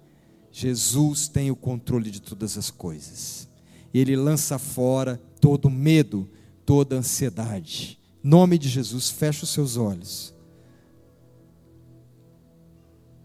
Jesus 0.60 1.28
tem 1.28 1.52
o 1.52 1.56
controle 1.56 2.10
de 2.10 2.20
todas 2.20 2.58
as 2.58 2.68
coisas. 2.68 3.48
Ele 3.94 4.16
lança 4.16 4.58
fora 4.58 5.22
todo 5.40 5.70
medo, 5.70 6.28
toda 6.66 6.96
ansiedade. 6.96 7.96
Nome 8.20 8.58
de 8.58 8.68
Jesus, 8.68 9.08
fecha 9.08 9.44
os 9.44 9.50
seus 9.50 9.76
olhos. 9.76 10.34